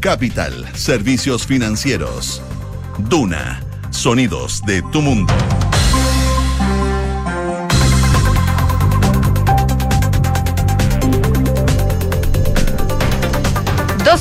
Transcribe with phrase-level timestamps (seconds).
[0.00, 2.42] Capital, servicios financieros.
[2.98, 5.32] Duna, sonidos de tu mundo.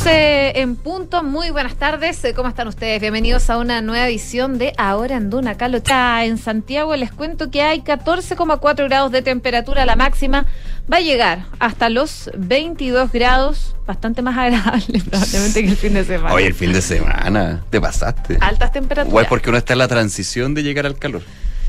[0.08, 3.02] 12 en punto, muy buenas tardes, ¿cómo están ustedes?
[3.02, 6.24] Bienvenidos a una nueva edición de Ahora en Duna Calocha.
[6.24, 10.46] En Santiago les cuento que hay 14,4 grados de temperatura, la máxima
[10.90, 16.06] va a llegar hasta los 22 grados, bastante más agradable probablemente que el fin de
[16.06, 16.34] semana.
[16.34, 18.38] Oye, el fin de semana, te pasaste.
[18.40, 19.28] Altas temperaturas.
[19.28, 21.22] Porque uno está en la transición de llegar al calor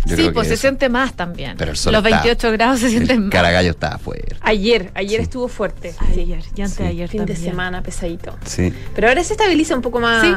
[0.08, 1.56] sí, pues se siente más también.
[1.58, 3.30] Los 28 grados se sienten más.
[3.30, 4.36] Caragallo está fuerte.
[4.40, 5.94] Ayer, ayer estuvo fuerte.
[5.98, 7.08] Ayer, ya antes de ayer.
[7.08, 8.36] Fin de semana pesadito.
[8.44, 8.72] Sí.
[8.94, 10.22] Pero ahora se estabiliza un poco más.
[10.22, 10.32] Sí.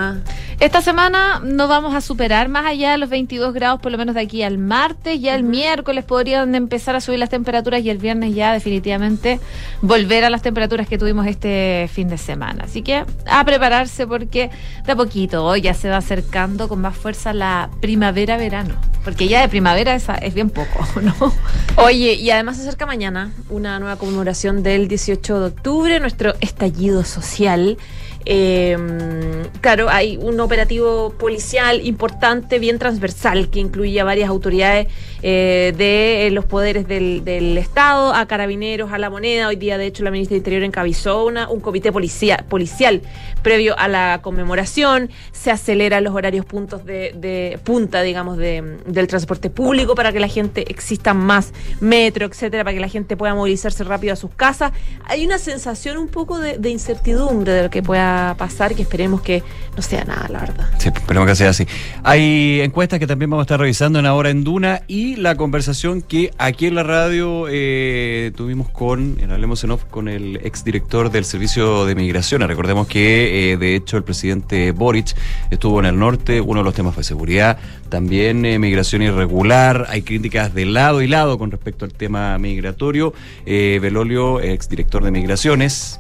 [0.59, 4.15] Esta semana no vamos a superar más allá de los 22 grados, por lo menos
[4.15, 5.19] de aquí al martes.
[5.19, 9.39] Ya el miércoles podrían empezar a subir las temperaturas y el viernes ya definitivamente
[9.81, 12.65] volver a las temperaturas que tuvimos este fin de semana.
[12.65, 14.49] Así que a prepararse porque
[14.85, 18.75] de a poquito hoy ya se va acercando con más fuerza la primavera-verano.
[19.03, 21.33] Porque ya de primavera esa es bien poco, ¿no?
[21.77, 27.03] Oye, y además se acerca mañana una nueva conmemoración del 18 de octubre, nuestro estallido
[27.03, 27.77] social.
[28.25, 28.77] Eh,
[29.61, 34.87] claro, hay un operativo policial importante, bien transversal, que incluye a varias autoridades
[35.23, 39.47] eh, de los poderes del, Estado, a carabineros, a la moneda.
[39.47, 43.01] Hoy día, de hecho, la ministra de Interior encabezó una, un comité policial
[43.41, 45.09] previo a la conmemoración.
[45.31, 50.69] Se aceleran los horarios puntos de, punta, digamos, del transporte público para que la gente
[50.71, 54.71] exista más metro, etcétera, para que la gente pueda movilizarse rápido a sus casas.
[55.05, 59.21] Hay una sensación un poco de, de incertidumbre de lo que pueda pasar, que esperemos
[59.21, 59.43] que
[59.75, 60.69] no sea nada, la verdad.
[60.77, 61.65] Sí, esperemos que sea así.
[62.03, 66.01] Hay encuestas que también vamos a estar revisando en Ahora en Duna y la conversación
[66.01, 71.11] que aquí en la radio eh, tuvimos con, en Hablemos en Off, con el exdirector
[71.11, 72.41] del Servicio de Migración.
[72.41, 75.15] Recordemos que, eh, de hecho, el presidente Boric
[75.49, 77.57] estuvo en el norte, uno de los temas fue seguridad,
[77.89, 83.13] también eh, migración irregular, hay críticas de lado y lado con respecto al tema migratorio.
[83.45, 85.99] Belolio, exdirector de Migraciones,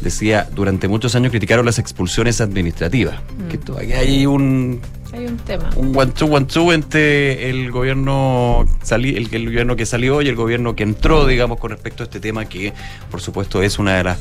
[0.00, 3.20] decía, durante muchos años criticaron las expulsiones administrativas.
[3.38, 3.48] Mm.
[3.48, 4.80] Que todavía hay un
[5.16, 5.70] hay un tema.
[5.76, 10.76] Un guanchú guanchú entre el gobierno sali, el, el, gobierno que salió y el gobierno
[10.76, 12.72] que entró, digamos, con respecto a este tema que,
[13.10, 14.18] por supuesto, es una de las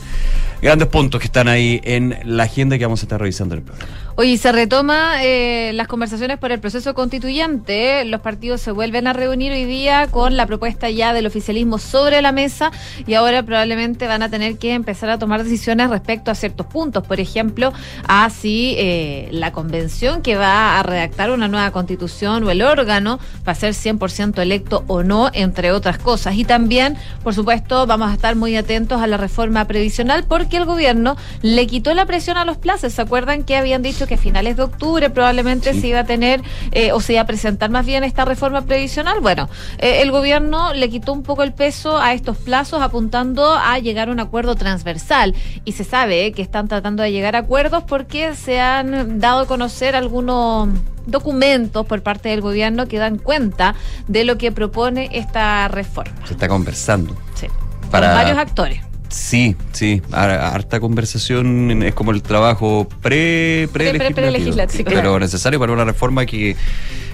[0.61, 3.65] grandes puntos que están ahí en la agenda que vamos a estar revisando en el
[3.65, 4.05] programa.
[4.17, 8.05] Oye, se retoma eh, las conversaciones por el proceso constituyente.
[8.05, 12.21] Los partidos se vuelven a reunir hoy día con la propuesta ya del oficialismo sobre
[12.21, 12.71] la mesa
[13.05, 17.05] y ahora probablemente van a tener que empezar a tomar decisiones respecto a ciertos puntos.
[17.05, 17.73] Por ejemplo,
[18.07, 23.19] a si eh, la convención que va a redactar una nueva constitución o el órgano
[23.47, 26.35] va a ser 100% electo o no, entre otras cosas.
[26.35, 30.65] Y también, por supuesto, vamos a estar muy atentos a la reforma previsional porque el
[30.65, 32.93] gobierno le quitó la presión a los plazos.
[32.93, 36.41] ¿Se acuerdan que habían dicho que a finales de octubre probablemente se iba a tener
[36.71, 39.19] eh, o se iba a presentar más bien esta reforma previsional?
[39.19, 43.79] Bueno, eh, el gobierno le quitó un poco el peso a estos plazos apuntando a
[43.79, 45.35] llegar a un acuerdo transversal.
[45.63, 49.47] Y se sabe que están tratando de llegar a acuerdos porque se han dado a
[49.47, 50.64] conocer algunos
[51.05, 53.75] documentos por parte del gobierno que dan cuenta
[54.07, 56.15] de lo que propone esta reforma.
[56.25, 57.15] Se está conversando.
[57.35, 57.47] Sí.
[57.91, 58.07] Para...
[58.07, 58.81] Con varios actores.
[59.07, 65.85] Sí, sí, harta conversación es como el trabajo pre, pre, legislativo, pero necesario para una
[65.85, 66.57] reforma que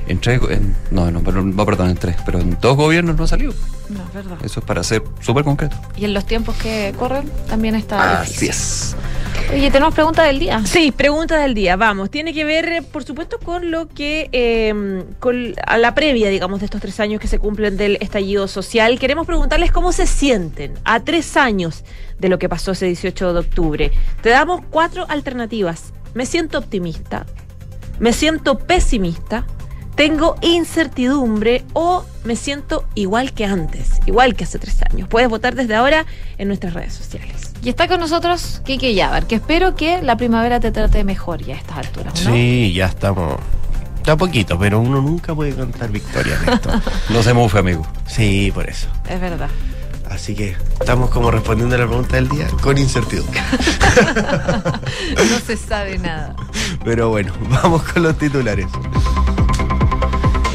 [0.08, 0.42] en tres,
[0.90, 3.54] no, no, perdón, en tres, pero en dos gobiernos no ha salido.
[3.90, 4.38] No, es verdad.
[4.44, 5.76] Eso es para ser súper concreto.
[5.96, 8.96] Y en los tiempos que corren también está Así es.
[9.54, 10.62] Oye, tenemos pregunta del día.
[10.66, 12.10] Sí, pregunta del día, vamos.
[12.10, 16.66] Tiene que ver, por supuesto, con lo que, eh, con a la previa, digamos, de
[16.66, 18.98] estos tres años que se cumplen del estallido social.
[18.98, 21.84] Queremos preguntarles cómo se sienten a tres años
[22.18, 23.92] de lo que pasó ese 18 de octubre.
[24.22, 25.92] Te damos cuatro alternativas.
[26.14, 27.26] Me siento optimista,
[28.00, 29.46] me siento pesimista,
[29.96, 35.08] tengo incertidumbre o me siento igual que antes, igual que hace tres años.
[35.08, 36.06] Puedes votar desde ahora
[36.38, 37.52] en nuestras redes sociales.
[37.64, 41.56] Y está con nosotros Kike Yabar, que espero que la primavera te trate mejor ya
[41.56, 42.26] a estas alturas.
[42.26, 42.34] ¿no?
[42.34, 43.36] Sí, ya estamos.
[43.98, 46.70] Está poquito, pero uno nunca puede cantar victoria en esto.
[47.10, 47.86] no se mueve, amigo.
[48.08, 48.88] Sí, por eso.
[49.08, 49.50] Es verdad.
[50.10, 53.40] Así que estamos como respondiendo a la pregunta del día con incertidumbre.
[55.30, 56.36] no se sabe nada.
[56.84, 58.66] Pero bueno, vamos con los titulares.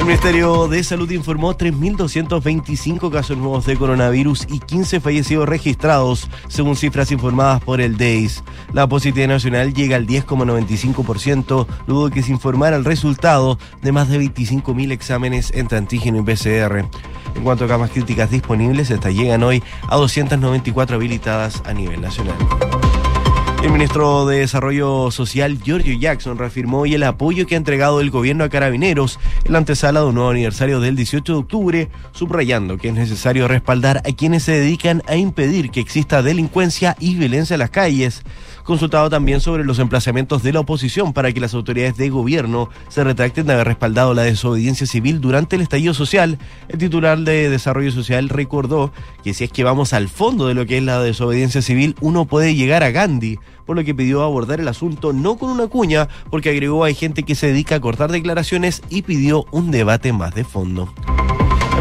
[0.06, 6.76] El Ministerio de Salud informó 3.225 casos nuevos de coronavirus y 15 fallecidos registrados, según
[6.76, 8.44] cifras informadas por el DEIS.
[8.73, 14.08] La positividad nacional llega al 10,95%, luego de que se informara el resultado de más
[14.08, 16.85] de 25.000 exámenes entre antígeno y PCR.
[17.35, 22.37] En cuanto a camas críticas disponibles, estas llegan hoy a 294 habilitadas a nivel nacional.
[23.62, 28.11] El ministro de Desarrollo Social, Giorgio Jackson, reafirmó hoy el apoyo que ha entregado el
[28.11, 32.79] gobierno a carabineros en la antesala de un nuevo aniversario del 18 de octubre, subrayando
[32.79, 37.55] que es necesario respaldar a quienes se dedican a impedir que exista delincuencia y violencia
[37.55, 38.23] en las calles
[38.67, 43.05] consultado también sobre los emplazamientos de la oposición para que las autoridades de gobierno se
[43.05, 46.38] retracten de haber respaldado la desobediencia civil durante el estallido social.
[46.69, 48.93] El titular de Desarrollo Social recordó
[49.23, 52.25] que si es que vamos al fondo de lo que es la desobediencia civil, uno
[52.26, 56.08] puede llegar a Gandhi, por lo que pidió abordar el asunto no con una cuña,
[56.31, 60.34] porque agregó hay gente que se dedica a cortar declaraciones y pidió un debate más
[60.34, 60.93] de fondo.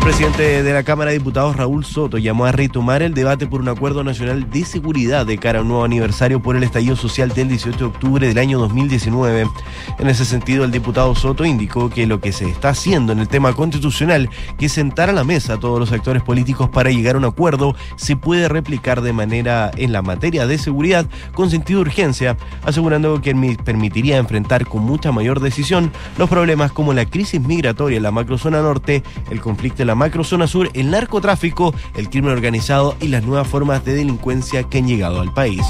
[0.05, 3.69] Presidente de la Cámara de Diputados, Raúl Soto, llamó a retomar el debate por un
[3.69, 7.47] acuerdo nacional de seguridad de cara a un nuevo aniversario por el estallido social del
[7.47, 9.49] 18 de octubre del año 2019.
[9.97, 13.27] En ese sentido, el diputado Soto indicó que lo que se está haciendo en el
[13.27, 14.29] tema constitucional,
[14.59, 17.75] que sentar a la mesa a todos los actores políticos para llegar a un acuerdo,
[17.95, 23.21] se puede replicar de manera en la materia de seguridad con sentido de urgencia, asegurando
[23.21, 23.33] que
[23.65, 28.61] permitiría enfrentar con mucha mayor decisión los problemas como la crisis migratoria en la macrozona
[28.61, 29.01] norte,
[29.31, 33.95] el conflicto la macrozona sur, el narcotráfico, el crimen organizado y las nuevas formas de
[33.95, 35.65] delincuencia que han llegado al país.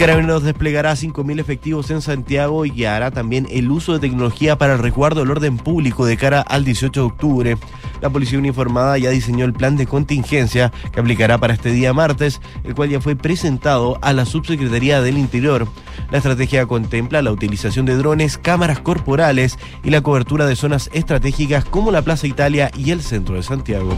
[0.00, 4.78] Carabineros desplegará 5.000 efectivos en Santiago y hará también el uso de tecnología para el
[4.78, 7.58] resguardo del orden público de cara al 18 de octubre.
[8.00, 12.40] La Policía Uniformada ya diseñó el plan de contingencia que aplicará para este día martes,
[12.64, 15.68] el cual ya fue presentado a la Subsecretaría del Interior.
[16.10, 21.66] La estrategia contempla la utilización de drones, cámaras corporales y la cobertura de zonas estratégicas
[21.66, 23.94] como la Plaza Italia y el centro de Santiago.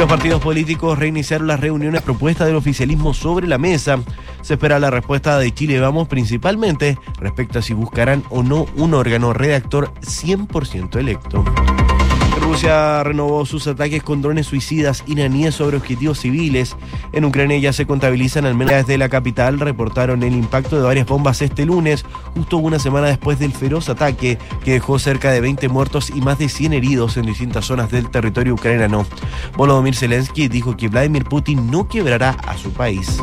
[0.00, 3.98] Los partidos políticos reiniciaron las reuniones propuestas del oficialismo sobre la mesa.
[4.40, 8.94] Se espera la respuesta de Chile Vamos principalmente respecto a si buscarán o no un
[8.94, 11.44] órgano redactor 100% electo.
[12.50, 16.76] Rusia renovó sus ataques con drones suicidas iraníes sobre objetivos civiles.
[17.12, 21.06] En Ucrania ya se contabilizan al menos desde la capital, reportaron el impacto de varias
[21.06, 22.04] bombas este lunes,
[22.34, 26.38] justo una semana después del feroz ataque que dejó cerca de 20 muertos y más
[26.38, 29.06] de 100 heridos en distintas zonas del territorio ucraniano.
[29.56, 33.22] Volodymyr Zelensky dijo que Vladimir Putin no quebrará a su país.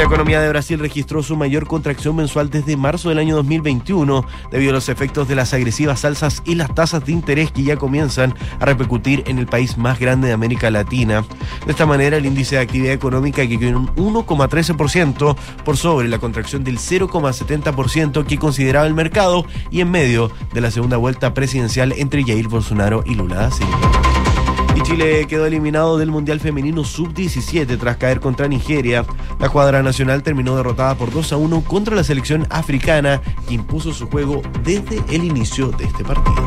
[0.00, 4.70] La economía de Brasil registró su mayor contracción mensual desde marzo del año 2021 debido
[4.70, 8.34] a los efectos de las agresivas alzas y las tasas de interés que ya comienzan
[8.60, 11.22] a repercutir en el país más grande de América Latina.
[11.66, 15.36] De esta manera, el índice de actividad económica que quedó un 1,13%
[15.66, 20.70] por sobre la contracción del 0,70% que consideraba el mercado y en medio de la
[20.70, 24.09] segunda vuelta presidencial entre Jair Bolsonaro y Lula da Silva.
[24.82, 29.04] Chile quedó eliminado del Mundial Femenino Sub-17 tras caer contra Nigeria.
[29.38, 33.92] La cuadra nacional terminó derrotada por 2 a 1 contra la selección africana que impuso
[33.92, 36.44] su juego desde el inicio de este partido.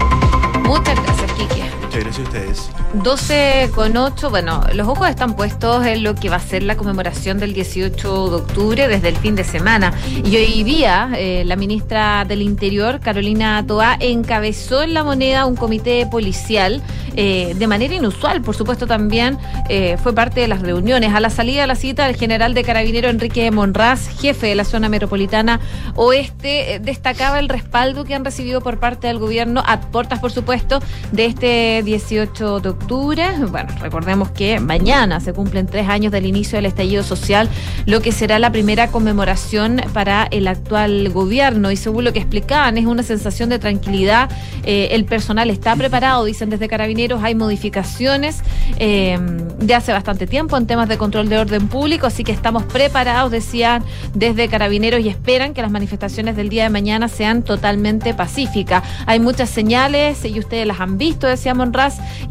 [0.63, 1.62] Muchas gracias.
[1.93, 2.69] Muchas gracias a ustedes.
[3.03, 6.75] 12 con 8, bueno, los ojos están puestos en lo que va a ser la
[6.75, 9.93] conmemoración del 18 de octubre desde el fin de semana.
[10.23, 15.55] Y hoy día eh, la ministra del Interior, Carolina Toá, encabezó en la moneda un
[15.55, 16.81] comité policial
[17.15, 19.37] eh, de manera inusual, por supuesto también
[19.69, 21.13] eh, fue parte de las reuniones.
[21.13, 24.65] A la salida de la cita, el general de carabinero Enrique Monraz, jefe de la
[24.65, 25.59] zona metropolitana
[25.93, 30.79] oeste, destacaba el respaldo que han recibido por parte del gobierno, a puertas por supuesto,
[31.11, 33.25] de este 18 de octubre.
[33.49, 37.49] Bueno, recordemos que mañana se cumplen tres años del inicio del estallido social,
[37.85, 41.71] lo que será la primera conmemoración para el actual gobierno.
[41.71, 44.29] Y según lo que explicaban, es una sensación de tranquilidad.
[44.63, 48.41] Eh, el personal está preparado, dicen desde Carabineros, hay modificaciones
[48.77, 49.17] eh,
[49.59, 53.31] de hace bastante tiempo en temas de control de orden público, así que estamos preparados,
[53.31, 58.83] decían desde Carabineros, y esperan que las manifestaciones del día de mañana sean totalmente pacíficas.
[59.05, 61.53] Hay muchas señales y ustedes las han visto, decía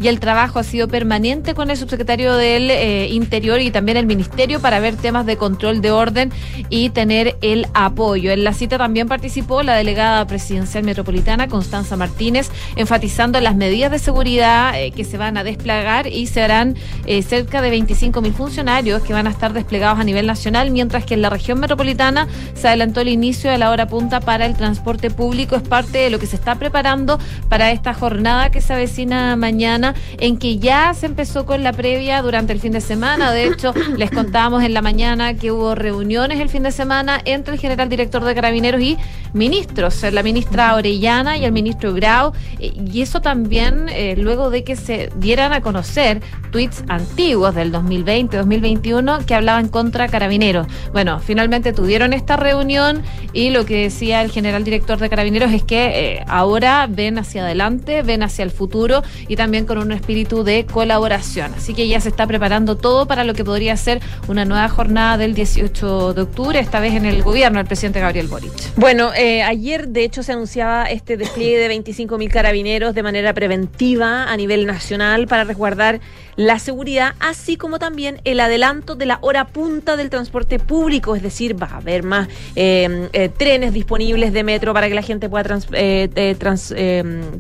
[0.01, 4.07] Y el trabajo ha sido permanente con el subsecretario del eh, Interior y también el
[4.07, 6.33] Ministerio para ver temas de control de orden
[6.69, 8.31] y tener el apoyo.
[8.31, 13.99] En la cita también participó la delegada presidencial metropolitana, Constanza Martínez, enfatizando las medidas de
[13.99, 19.03] seguridad eh, que se van a desplegar y serán eh, cerca de 25 mil funcionarios
[19.03, 22.69] que van a estar desplegados a nivel nacional, mientras que en la región metropolitana se
[22.69, 25.57] adelantó el inicio de la hora punta para el transporte público.
[25.57, 27.19] Es parte de lo que se está preparando
[27.49, 32.23] para esta jornada que se avecina mañana en que ya se empezó con la previa
[32.23, 33.33] durante el fin de semana.
[33.33, 37.55] De hecho, les contábamos en la mañana que hubo reuniones el fin de semana entre
[37.55, 38.99] el general director de Carabineros y
[39.33, 42.33] ministros, la ministra Orellana y el ministro Grau.
[42.59, 46.21] Eh, y eso también eh, luego de que se dieran a conocer
[46.51, 50.67] tweets antiguos del 2020-2021 que hablaban contra Carabineros.
[50.93, 55.63] Bueno, finalmente tuvieron esta reunión Y lo que decía el general director de Carabineros es
[55.63, 60.45] que eh, ahora ven hacia adelante, ven hacia el futuro y también con un espíritu
[60.45, 61.55] de colaboración.
[61.55, 65.17] Así que ya se está preparando todo para lo que podría ser una nueva jornada
[65.17, 68.53] del 18 de octubre, esta vez en el gobierno del presidente Gabriel Boric.
[68.77, 74.25] Bueno, eh, ayer de hecho se anunciaba este despliegue de 25.000 carabineros de manera preventiva
[74.25, 76.01] a nivel nacional para resguardar
[76.37, 81.23] la seguridad, así como también el adelanto de la hora punta del transporte público, es
[81.23, 85.29] decir, va a haber más eh, eh, trenes disponibles de metro para que la gente
[85.29, 86.37] pueda eh,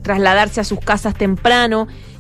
[0.03, 1.62] trasladarse a sus casas temprano.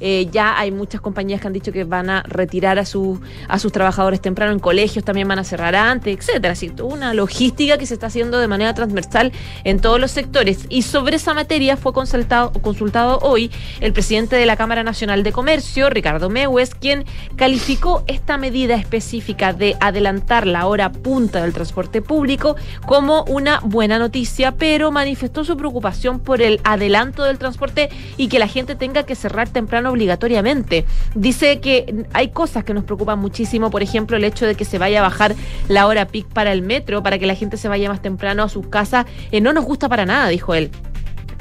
[0.04, 3.61] Eh, ya hay muchas compañías que han dicho que van a retirar a, sus a
[3.61, 6.52] sus trabajadores temprano en colegios, también van a cerrar antes, etcétera.
[6.52, 9.32] Así una logística que se está haciendo de manera transversal
[9.64, 10.66] en todos los sectores.
[10.68, 15.32] Y sobre esa materia fue consultado, consultado hoy el presidente de la Cámara Nacional de
[15.32, 17.04] Comercio, Ricardo Mewes, quien
[17.37, 22.56] calificó esta medida específica de adelantar la hora punta del transporte público
[22.87, 28.38] como una buena noticia, pero manifestó su preocupación por el adelanto del transporte y que
[28.38, 30.84] la gente tenga que cerrar temprano obligatoriamente.
[31.14, 34.78] Dice que hay cosas que nos preocupan muchísimo, por ejemplo, el hecho de que se
[34.78, 35.34] vaya a bajar
[35.68, 38.48] la hora pic para el metro, para que la gente se vaya más temprano a
[38.48, 39.06] sus casas.
[39.30, 40.70] Eh, no nos gusta para nada, dijo él.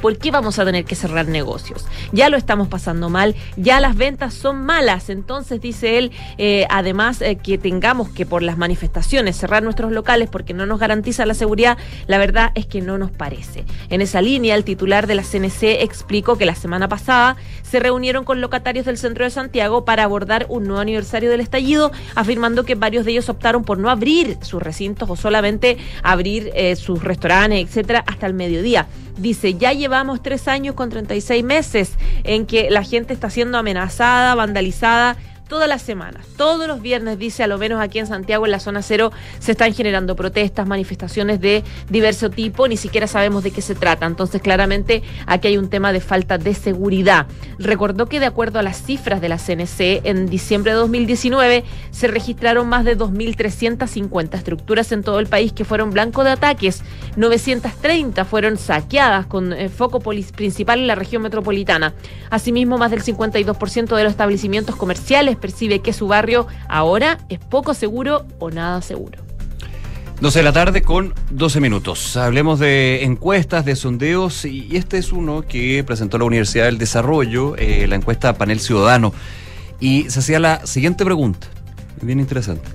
[0.02, 1.86] ¿Por qué vamos a tener que cerrar negocios?
[2.12, 5.10] Ya lo estamos pasando mal, ya las ventas son malas.
[5.10, 10.30] Entonces, dice él, eh, además eh, que tengamos que por las manifestaciones cerrar nuestros locales
[10.30, 11.78] porque no nos garantiza la seguridad,
[12.08, 13.64] la verdad es que no nos parece.
[13.90, 18.26] En esa línea, el titular de la CNC explicó que la semana pasada se reunieron
[18.26, 22.76] con locatarios del centro de Santiago para abordar un nuevo aniversario del estallido, afirmando que
[22.76, 27.22] varios de ellos optaron por no abrir sus recintos o solamente abrir eh, sus restaurantes,
[27.68, 28.88] etcétera, hasta el mediodía.
[29.18, 29.91] Dice, ya llevamos
[30.22, 31.94] tres años con 36 meses
[32.24, 35.18] en que la gente está siendo amenazada, vandalizada
[35.52, 36.26] todas las semanas.
[36.38, 39.52] Todos los viernes, dice, a lo menos aquí en Santiago, en la zona cero, se
[39.52, 44.06] están generando protestas, manifestaciones de diverso tipo, ni siquiera sabemos de qué se trata.
[44.06, 47.28] Entonces, claramente, aquí hay un tema de falta de seguridad.
[47.60, 52.08] Recordó que de acuerdo a las cifras de la CNC, en diciembre de 2019 se
[52.08, 56.82] registraron más de 2.350 estructuras en todo el país que fueron blanco de ataques.
[57.18, 61.94] 930 fueron saqueadas con eh, foco principal en la región metropolitana.
[62.30, 67.74] Asimismo, más del 52% de los establecimientos comerciales percibe que su barrio ahora es poco
[67.74, 69.20] seguro o nada seguro.
[70.22, 72.16] 12 de la tarde con 12 minutos.
[72.16, 77.56] Hablemos de encuestas, de sondeos, y este es uno que presentó la Universidad del Desarrollo,
[77.58, 79.14] eh, la encuesta Panel Ciudadano.
[79.80, 81.48] Y se hacía la siguiente pregunta,
[82.04, 82.70] bien interesante.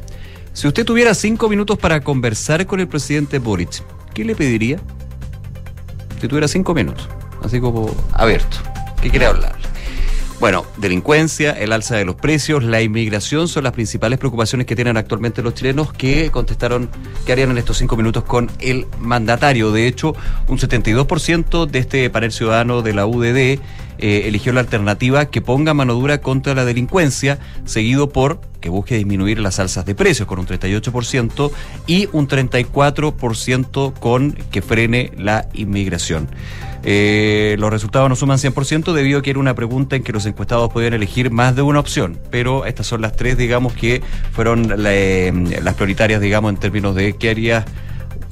[0.55, 4.81] Si usted tuviera cinco minutos para conversar con el presidente Boric, ¿qué le pediría?
[6.21, 7.09] Si tuviera cinco minutos,
[7.45, 8.57] así como abierto,
[9.01, 9.56] ¿qué quiere hablar?
[10.39, 14.99] Bueno, delincuencia, el alza de los precios, la inmigración son las principales preocupaciones que tienen
[14.99, 16.91] actualmente los chilenos que contestaron
[17.25, 19.73] qué harían en estos cinco minutos con el mandatario.
[19.73, 20.15] De hecho,
[20.47, 23.61] un 72% de este panel ciudadano de la UDD
[23.99, 28.97] eh, eligió la alternativa que ponga mano dura contra la delincuencia, seguido por que busque
[28.97, 31.51] disminuir las alzas de precios con un 38%
[31.87, 36.29] y un 34% con que frene la inmigración.
[36.83, 40.25] Eh, los resultados no suman 100% debido a que era una pregunta en que los
[40.27, 44.73] encuestados podían elegir más de una opción, pero estas son las tres, digamos, que fueron
[44.87, 47.65] eh, las prioritarias, digamos, en términos de qué harías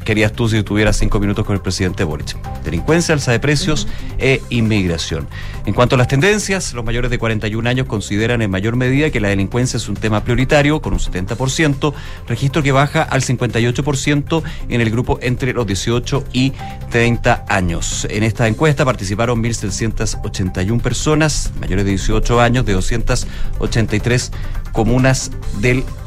[0.04, 2.36] ¿Qué harías tú si tuvieras cinco minutos con el presidente Boric?
[2.62, 5.26] Delincuencia, alza de precios e inmigración.
[5.64, 9.18] En cuanto a las tendencias, los mayores de 41 años consideran en mayor medida que
[9.18, 11.94] la delincuencia es un tema prioritario, con un 70%,
[12.28, 16.52] registro que baja al 58% en el grupo entre los 18 y
[16.90, 18.06] 30 años.
[18.10, 24.32] En esta encuesta participaron 1.781 personas, mayores de 18 años, de 283
[24.72, 25.30] comunas
[25.60, 26.03] del país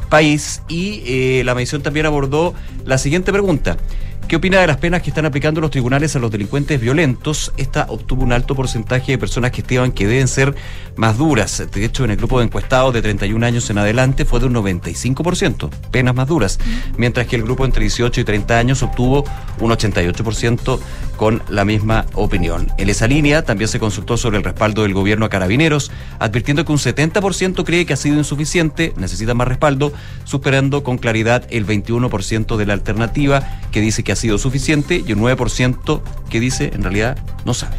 [0.67, 2.53] y eh, la medición también abordó
[2.85, 3.77] la siguiente pregunta.
[4.27, 7.53] ¿Qué opina de las penas que están aplicando los tribunales a los delincuentes violentos?
[7.55, 10.53] Esta obtuvo un alto porcentaje de personas que estiman que deben ser
[10.97, 11.63] más duras.
[11.71, 14.55] De hecho, en el grupo de encuestados de 31 años en adelante fue de un
[14.55, 16.59] 95%, penas más duras,
[16.97, 19.23] mientras que el grupo entre 18 y 30 años obtuvo
[19.61, 20.77] un 88%
[21.15, 22.67] con la misma opinión.
[22.77, 26.73] En esa línea también se consultó sobre el respaldo del gobierno a carabineros, advirtiendo que
[26.73, 29.93] un 70% cree que ha sido insuficiente, necesita más respaldo,
[30.25, 35.13] superando con claridad el 21% de la alternativa que dice que ha sido suficiente y
[35.13, 37.77] un 9% que dice en realidad no sabe.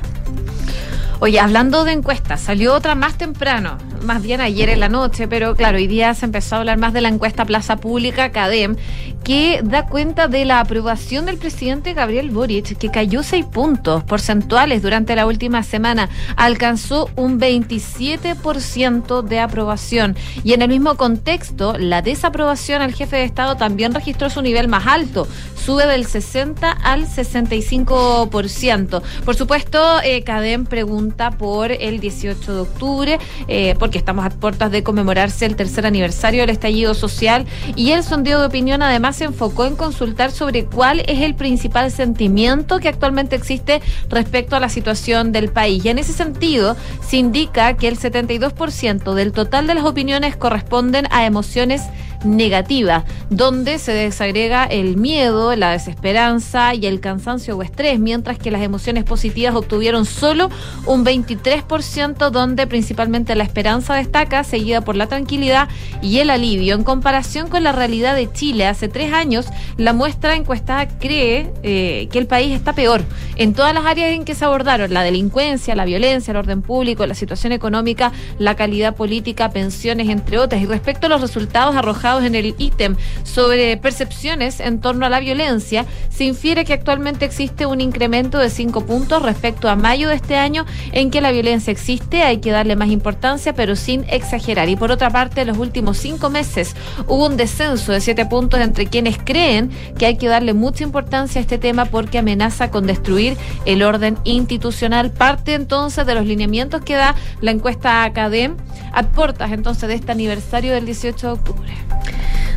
[1.21, 3.77] Oye, hablando de encuestas, salió otra más temprano.
[4.05, 6.93] más bien ayer en la noche, pero claro, hoy día se empezó a hablar más
[6.93, 8.77] de la encuesta Plaza Pública CADEM,
[9.25, 14.81] que da cuenta de la aprobación del presidente Gabriel Boric, que cayó seis puntos porcentuales
[14.83, 20.17] durante la última semana, alcanzó un 27% de aprobación.
[20.45, 24.69] Y en el mismo contexto, la desaprobación al jefe de Estado también registró su nivel
[24.69, 29.03] más alto, sube del 60 al 65%.
[29.25, 30.65] Por supuesto, eh, CADEM
[31.11, 36.43] por el 18 de octubre, eh, porque estamos a puertas de conmemorarse el tercer aniversario
[36.43, 37.47] del estallido social
[37.77, 41.91] y el sondeo de opinión además se enfocó en consultar sobre cuál es el principal
[41.91, 45.85] sentimiento que actualmente existe respecto a la situación del país.
[45.85, 51.07] Y en ese sentido, se indica que el 72% del total de las opiniones corresponden
[51.11, 51.83] a emociones
[52.25, 58.51] negativa, donde se desagrega el miedo, la desesperanza y el cansancio o estrés, mientras que
[58.51, 60.51] las emociones positivas obtuvieron solo
[60.87, 65.69] un 23%, donde principalmente la esperanza destaca, seguida por la tranquilidad
[66.03, 66.75] y el alivio.
[66.75, 69.47] En comparación con la realidad de Chile, hace tres años,
[69.77, 73.03] la muestra encuestada cree eh, que el país está peor
[73.37, 77.07] en todas las áreas en que se abordaron, la delincuencia, la violencia, el orden público,
[77.07, 80.61] la situación económica, la calidad política, pensiones, entre otras.
[80.61, 85.21] Y respecto a los resultados arrojados, en el ítem sobre percepciones en torno a la
[85.21, 90.15] violencia, se infiere que actualmente existe un incremento de cinco puntos respecto a mayo de
[90.15, 94.69] este año en que la violencia existe, hay que darle más importancia, pero sin exagerar.
[94.69, 96.75] Y por otra parte, en los últimos cinco meses
[97.07, 101.41] hubo un descenso de siete puntos entre quienes creen que hay que darle mucha importancia
[101.41, 103.37] a este tema porque amenaza con destruir
[103.67, 105.11] el orden institucional.
[105.11, 108.57] Parte entonces de los lineamientos que da la encuesta Academ
[108.93, 111.98] a puertas entonces de este aniversario del 18 de octubre.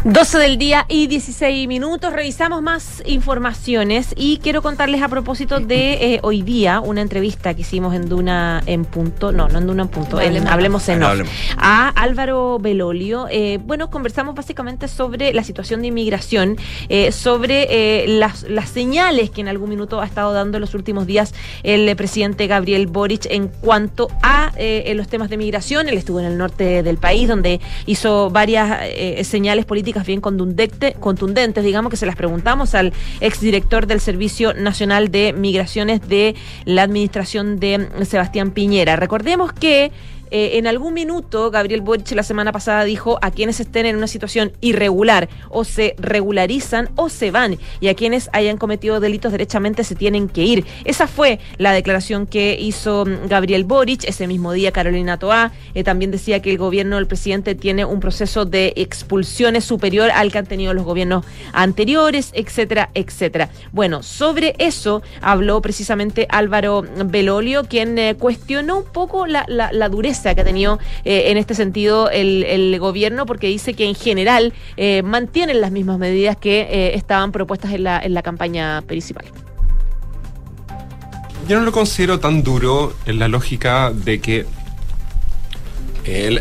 [0.04, 2.12] 12 del día y 16 minutos.
[2.12, 7.62] Revisamos más informaciones y quiero contarles a propósito de eh, hoy día una entrevista que
[7.62, 11.20] hicimos en Duna en punto, no, no en Duna en punto, en Hablemos en off,
[11.56, 13.28] a Álvaro Belolio.
[13.30, 16.58] Eh, bueno, conversamos básicamente sobre la situación de inmigración,
[16.90, 21.06] eh, sobre las, las señales que en algún minuto ha estado dando en los últimos
[21.06, 24.52] días el presidente Gabriel Boric en cuanto a
[24.96, 25.88] los temas de migración.
[25.90, 28.80] Él estuvo en el norte del país donde hizo varias
[29.32, 35.34] señales políticas bien contundentes, digamos, que se las preguntamos al exdirector del Servicio Nacional de
[35.34, 36.36] Migraciones de
[36.66, 38.96] la Administración de Sebastián Piñera.
[38.98, 39.92] Recordemos que
[40.32, 44.08] eh, en algún minuto, Gabriel Boric la semana pasada dijo a quienes estén en una
[44.08, 49.84] situación irregular o se regularizan o se van y a quienes hayan cometido delitos derechamente
[49.84, 50.66] se tienen que ir.
[50.86, 54.06] Esa fue la declaración que hizo mm, Gabriel Boric.
[54.06, 58.00] Ese mismo día, Carolina Toá eh, también decía que el gobierno del presidente tiene un
[58.00, 63.50] proceso de expulsiones superior al que han tenido los gobiernos anteriores, etcétera, etcétera.
[63.74, 70.21] Bueno, sobre eso habló precisamente Álvaro Belolio, quien eh, cuestionó un poco la, la dureza
[70.22, 75.04] que ha tenido eh, en este sentido el, gobierno, porque dice que en general eh,
[75.04, 79.26] mantienen las mismas medidas que eh, estaban propuestas en la, campaña principal.
[81.48, 84.46] Yo no lo considero tan duro en la lógica de que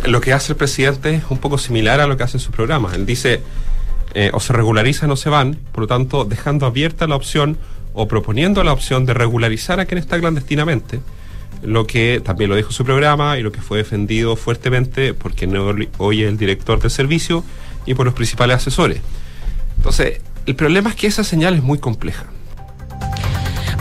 [0.07, 2.51] lo que hace el presidente es un poco similar a lo que hace en su
[2.51, 2.93] programa.
[2.95, 3.41] Él dice,
[4.33, 7.57] o se regularizan o se van, por lo tanto, dejando abierta la opción
[7.95, 11.01] o proponiendo la opción de regularizar a quien está clandestinamente
[11.63, 15.75] lo que también lo dijo su programa y lo que fue defendido fuertemente porque no
[15.99, 17.45] hoy es el director del servicio
[17.87, 19.01] y por los principales asesores.
[19.77, 22.27] Entonces, el problema es que esa señal es muy compleja.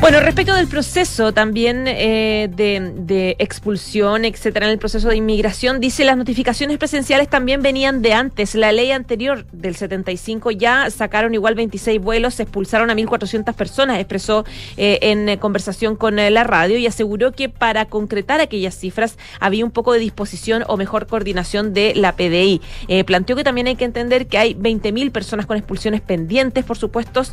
[0.02, 6.06] Bueno, respecto del proceso también eh, de, expulsión, etcétera, en el proceso de inmigración, dice
[6.06, 8.56] las notificaciones presenciales también venían de antes.
[8.56, 14.46] La ley anterior del 75 ya sacaron igual 26 vuelos, expulsaron a 1.400 personas, expresó
[14.78, 19.66] eh, en eh, conversación con la radio y aseguró que para concretar aquellas cifras había
[19.66, 22.62] un poco de disposición o mejor coordinación de la PDI.
[23.06, 27.24] planteó que también hay que entender que hay 20.000 personas con expulsiones pendientes, por supuesto,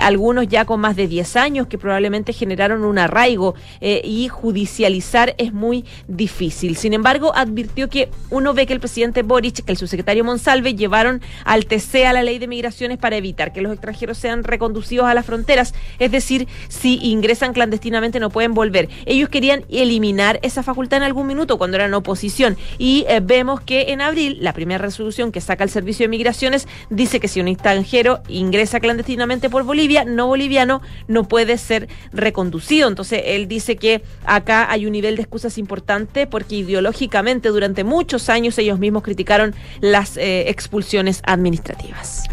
[0.00, 5.34] algunos ya con más de 10 años que probablemente generaron un arraigo eh, y judicializar
[5.38, 6.76] es muy difícil.
[6.76, 11.22] Sin embargo, advirtió que uno ve que el presidente Boric, que el subsecretario Monsalve llevaron
[11.44, 15.14] al TC a la ley de migraciones para evitar que los extranjeros sean reconducidos a
[15.14, 15.74] las fronteras.
[15.98, 18.88] Es decir, si ingresan clandestinamente no pueden volver.
[19.06, 22.56] Ellos querían eliminar esa facultad en algún minuto cuando eran oposición.
[22.78, 26.68] Y eh, vemos que en abril, la primera resolución que saca el Servicio de Migraciones
[26.90, 32.88] dice que si un extranjero ingresa clandestinamente por Bolivia, no boliviano, no puede ser reconducido.
[32.88, 38.28] Entonces, él dice que acá hay un nivel de excusas importante porque ideológicamente durante muchos
[38.28, 42.24] años ellos mismos criticaron las eh, expulsiones administrativas.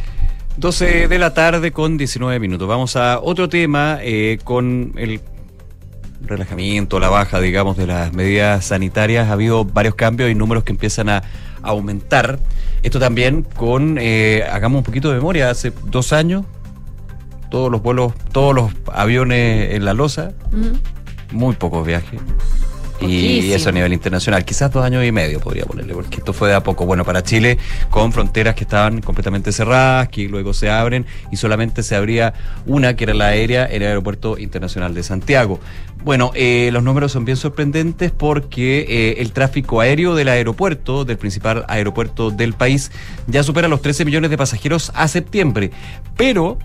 [0.57, 2.67] 12 de la tarde con 19 minutos.
[2.67, 5.21] Vamos a otro tema eh, con el
[6.21, 10.71] relajamiento, la baja, digamos, de las medidas sanitarias, ha habido varios cambios y números que
[10.71, 11.23] empiezan a
[11.61, 12.39] aumentar.
[12.83, 16.45] Esto también con, eh, hagamos un poquito de memoria, hace dos años,
[17.49, 20.33] todos los vuelos, todos los aviones en la losa,
[21.31, 22.19] muy pocos viajes.
[23.01, 26.49] Y eso a nivel internacional, quizás dos años y medio podría ponerle, porque esto fue
[26.49, 26.85] de a poco.
[26.85, 27.57] Bueno, para Chile,
[27.89, 32.33] con fronteras que estaban completamente cerradas, que luego se abren y solamente se abría
[32.65, 35.59] una, que era la aérea, en el Aeropuerto Internacional de Santiago.
[36.03, 41.17] Bueno, eh, los números son bien sorprendentes porque eh, el tráfico aéreo del aeropuerto, del
[41.17, 42.91] principal aeropuerto del país,
[43.27, 45.71] ya supera los 13 millones de pasajeros a septiembre.
[46.17, 46.57] Pero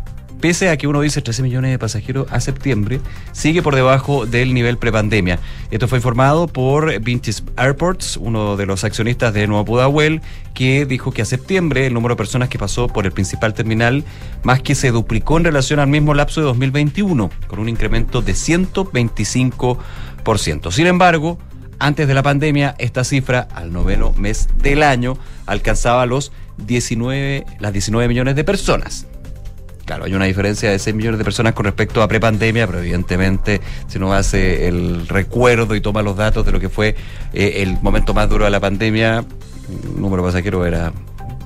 [0.44, 3.00] pese a que uno dice 13 millones de pasajeros a septiembre,
[3.32, 5.38] sigue por debajo del nivel prepandemia.
[5.70, 10.20] Esto fue informado por Vintage Airports, uno de los accionistas de Nueva Pudahuel,
[10.52, 14.04] que dijo que a septiembre el número de personas que pasó por el principal terminal
[14.42, 18.34] más que se duplicó en relación al mismo lapso de 2021, con un incremento de
[18.34, 20.72] 125%.
[20.72, 21.38] Sin embargo,
[21.78, 27.72] antes de la pandemia, esta cifra al noveno mes del año alcanzaba los 19, las
[27.72, 29.06] 19 millones de personas.
[29.84, 33.60] Claro, hay una diferencia de 6 millones de personas con respecto a prepandemia, pero evidentemente
[33.86, 36.96] si uno hace el recuerdo y toma los datos de lo que fue
[37.34, 40.92] eh, el momento más duro de la pandemia, el número de pasajeros era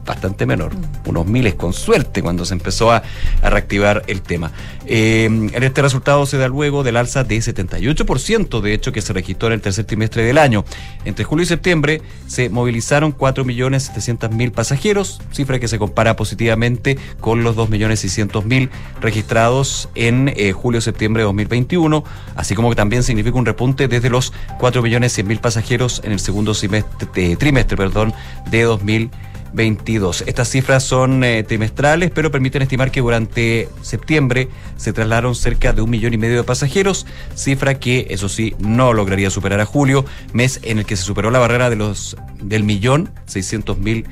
[0.08, 0.72] bastante menor,
[1.04, 3.02] unos miles con suerte cuando se empezó a,
[3.42, 4.50] reactivar el tema.
[4.86, 9.48] En este resultado se da luego del alza de 78%, de hecho, que se registró
[9.48, 10.64] en el tercer trimestre del año.
[11.04, 17.54] Entre julio y septiembre se movilizaron 4.700.000 pasajeros, cifra que se compara positivamente con los
[17.56, 22.02] 2.600.000 registrados en eh, julio-septiembre de 2021,
[22.34, 27.08] así como que también significa un repunte desde los 4.100.000 pasajeros en el segundo semestre,
[27.14, 28.14] eh, trimestre perdón,
[28.50, 29.28] de 2021.
[29.52, 30.24] 22.
[30.26, 35.82] Estas cifras son eh, trimestrales, pero permiten estimar que durante septiembre se trasladaron cerca de
[35.82, 40.04] un millón y medio de pasajeros, cifra que, eso sí, no lograría superar a julio,
[40.32, 44.06] mes en el que se superó la barrera de los del millón seiscientos mil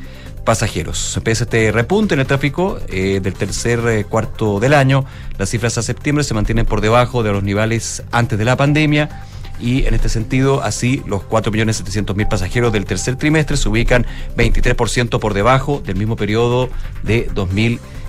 [0.44, 1.20] pasajeros.
[1.22, 5.04] Pese a este repunte en el tráfico eh, del tercer eh, cuarto del año,
[5.36, 9.26] las cifras a septiembre se mantienen por debajo de los niveles antes de la pandemia
[9.60, 15.34] y en este sentido, así los 4.700.000 pasajeros del tercer trimestre se ubican 23% por
[15.34, 16.68] debajo del mismo periodo
[17.02, 18.05] de 2019,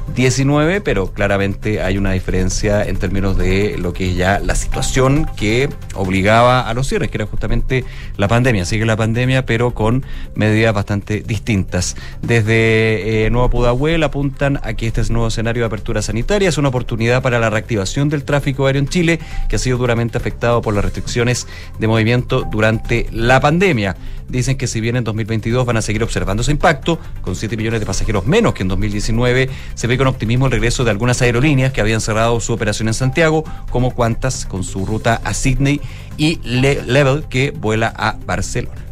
[0.83, 5.69] pero claramente hay una diferencia en términos de lo que es ya la situación que
[5.93, 7.85] obligaba a los cierres, que era justamente
[8.17, 8.65] la pandemia.
[8.65, 11.95] Sigue la pandemia, pero con medidas bastante distintas.
[12.21, 16.69] Desde eh, Nueva Pudahuel apuntan a que este nuevo escenario de apertura sanitaria es una
[16.69, 20.73] oportunidad para la reactivación del tráfico aéreo en Chile, que ha sido duramente afectado por
[20.73, 21.47] las restricciones
[21.79, 23.95] de movimiento durante la pandemia.
[24.29, 27.79] Dicen que si bien en 2022 van a seguir observando ese impacto, con 7 millones
[27.79, 31.71] de pasajeros menos que en 2019, se ve con optimismo el regreso de algunas aerolíneas
[31.73, 35.79] que habían cerrado su operación en Santiago, como Qantas con su ruta a Sydney
[36.17, 38.86] y Le- Level que vuela a Barcelona.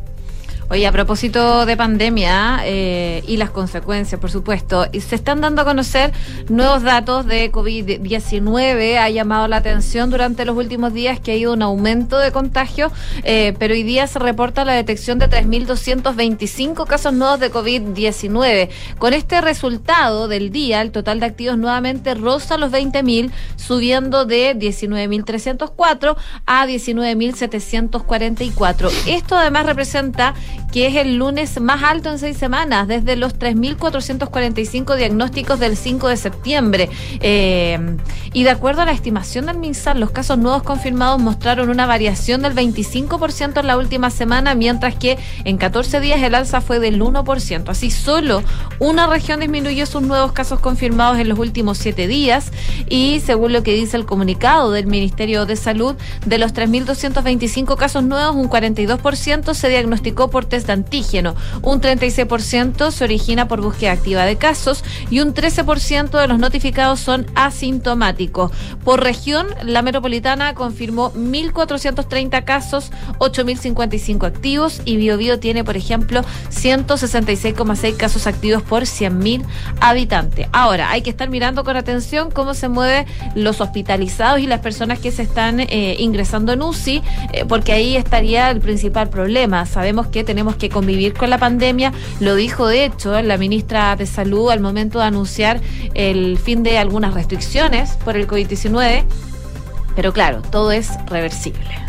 [0.68, 5.66] Oye, a propósito de pandemia eh, y las consecuencias, por supuesto, se están dando a
[5.66, 6.12] conocer
[6.50, 8.98] nuevos datos de COVID-19.
[8.98, 12.92] Ha llamado la atención durante los últimos días que ha ido un aumento de contagios,
[13.24, 18.70] eh, pero hoy día se reporta la detección de 3.225 casos nuevos de COVID-19.
[18.98, 24.58] Con este resultado del día, el total de activos nuevamente roza los 20.000, subiendo de
[24.58, 26.16] 19.304
[26.48, 28.92] a 19.744.
[29.06, 30.34] Esto además representa
[30.76, 36.10] que es el lunes más alto en seis semanas, desde los 3.445 diagnósticos del 5
[36.10, 36.90] de septiembre.
[37.22, 37.96] Eh,
[38.34, 42.42] y de acuerdo a la estimación del MinSal, los casos nuevos confirmados mostraron una variación
[42.42, 47.02] del 25% en la última semana, mientras que en 14 días el alza fue del
[47.02, 47.70] 1%.
[47.70, 48.44] Así, solo
[48.80, 52.52] una región disminuyó sus nuevos casos confirmados en los últimos siete días
[52.90, 58.04] y según lo que dice el comunicado del Ministerio de Salud, de los 3.225 casos
[58.04, 63.92] nuevos, un 42% se diagnosticó por test de antígeno, un 36% se origina por búsqueda
[63.92, 68.52] activa de casos y un 13% de los notificados son asintomáticos.
[68.84, 77.98] Por región, la metropolitana confirmó 1.430 casos, 8.055 activos y Biobío tiene, por ejemplo, 166,6
[77.98, 79.44] casos activos por 100.000
[79.82, 80.48] habitantes.
[80.52, 85.00] Ahora, hay que estar mirando con atención cómo se mueven los hospitalizados y las personas
[85.00, 87.02] que se están eh, ingresando en UCI,
[87.34, 89.66] eh, porque ahí estaría el principal problema.
[89.66, 94.06] Sabemos que tenemos que convivir con la pandemia, lo dijo de hecho la ministra de
[94.06, 95.62] Salud al momento de anunciar
[95.96, 99.04] el fin de algunas restricciones por el COVID-19,
[99.96, 101.85] pero claro, todo es reversible.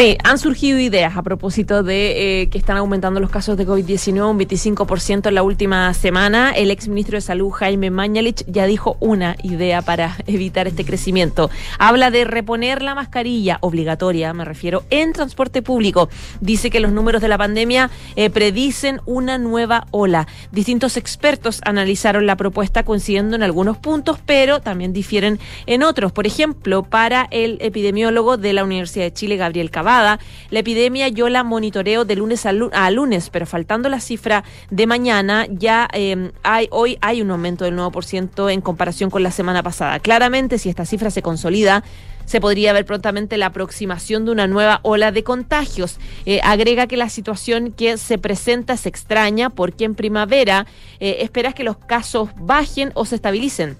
[0.00, 4.30] Sí, han surgido ideas a propósito de eh, que están aumentando los casos de COVID-19
[4.30, 6.52] un 25% en la última semana.
[6.52, 11.50] El exministro de Salud, Jaime Mañalich, ya dijo una idea para evitar este crecimiento.
[11.78, 16.08] Habla de reponer la mascarilla obligatoria, me refiero, en transporte público.
[16.40, 20.28] Dice que los números de la pandemia eh, predicen una nueva ola.
[20.50, 26.10] Distintos expertos analizaron la propuesta coincidiendo en algunos puntos, pero también difieren en otros.
[26.12, 30.18] Por ejemplo, para el epidemiólogo de la Universidad de Chile, Gabriel la
[30.52, 35.88] epidemia yo la monitoreo de lunes a, lunes, pero faltando la cifra de mañana, ya
[35.92, 39.98] eh, hay, hoy hay un aumento del 9% en comparación con la semana pasada.
[39.98, 41.82] Claramente, si esta cifra se consolida,
[42.30, 45.98] se podría ver prontamente la aproximación de una nueva ola de contagios.
[46.26, 50.66] Eh, agrega que la situación que se presenta es extraña porque en primavera
[51.00, 53.76] eh, esperas que los casos bajen o se estabilicen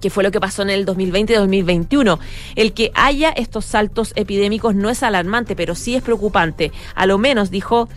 [0.00, 2.18] que fue lo que pasó en el 2020 y 2021.
[2.56, 6.72] El que haya estos saltos epidémicos no es alarmante, pero sí es preocupante.
[6.94, 7.88] A lo menos, dijo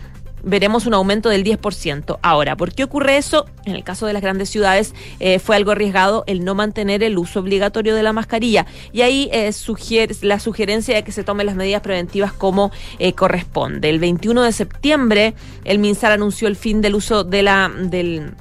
[0.44, 2.20] veremos un aumento del 10%.
[2.22, 3.46] Ahora, ¿por qué ocurre eso?
[3.66, 7.18] En el caso de las grandes ciudades eh, fue algo arriesgado el no mantener el
[7.18, 8.66] uso obligatorio de la mascarilla.
[8.92, 13.14] Y ahí eh, sugiere, la sugerencia de que se tomen las medidas preventivas como eh,
[13.14, 13.90] corresponde.
[13.90, 15.34] El 21 de septiembre,
[15.64, 18.34] el MinSAR anunció el fin del uso de la, del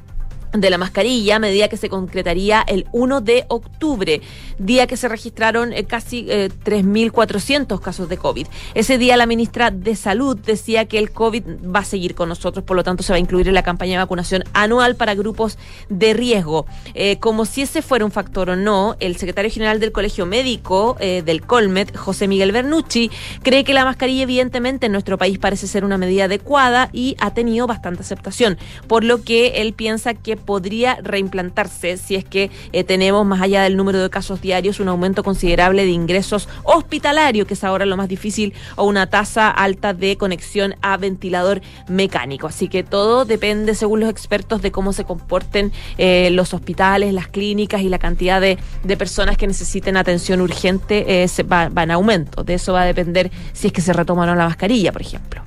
[0.52, 4.20] de la mascarilla, medida que se concretaría el 1 de octubre,
[4.58, 8.46] día que se registraron eh, casi 3.400 eh, casos de COVID.
[8.74, 12.64] Ese día la ministra de Salud decía que el COVID va a seguir con nosotros,
[12.64, 15.58] por lo tanto se va a incluir en la campaña de vacunación anual para grupos
[15.88, 16.66] de riesgo.
[16.94, 20.96] Eh, como si ese fuera un factor o no, el secretario general del Colegio Médico
[21.00, 23.10] del Colmet, José Miguel Bernucci,
[23.42, 27.32] cree que la mascarilla evidentemente en nuestro país parece ser una medida adecuada y ha
[27.32, 32.84] tenido bastante aceptación, por lo que él piensa que podría reimplantarse si es que eh,
[32.84, 37.54] tenemos, más allá del número de casos diarios, un aumento considerable de ingresos hospitalarios, que
[37.54, 42.46] es ahora lo más difícil, o una tasa alta de conexión a ventilador mecánico.
[42.46, 47.28] Así que todo depende, según los expertos, de cómo se comporten eh, los hospitales, las
[47.28, 48.58] clínicas y la cantidad de,
[48.96, 52.44] personas que necesiten atención urgente eh, va, va en aumento.
[52.44, 55.02] De eso va a depender si es que se retoma o no la mascarilla, por
[55.02, 55.42] ejemplo.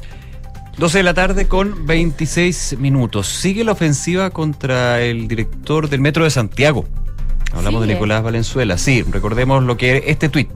[0.78, 3.28] 12 de la tarde con 26 minutos.
[3.28, 6.86] Sigue la ofensiva contra el director del Metro de Santiago.
[7.54, 8.80] Hablamos de Nicolás Valenzuela.
[8.80, 10.50] Sí, recordemos lo que este tuit.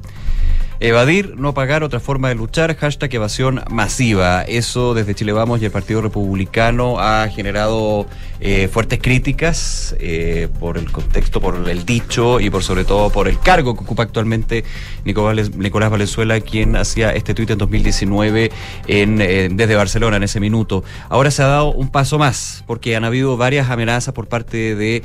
[0.79, 4.41] Evadir, no pagar, otra forma de luchar, hashtag evasión masiva.
[4.41, 8.07] Eso desde Chile Vamos y el Partido Republicano ha generado
[8.39, 13.27] eh, fuertes críticas eh, por el contexto, por el dicho y por sobre todo por
[13.27, 14.63] el cargo que ocupa actualmente
[15.05, 18.51] Nicolás, Nicolás Valenzuela, quien hacía este tuit en 2019
[18.87, 20.83] en, eh, desde Barcelona en ese minuto.
[21.09, 25.03] Ahora se ha dado un paso más, porque han habido varias amenazas por parte de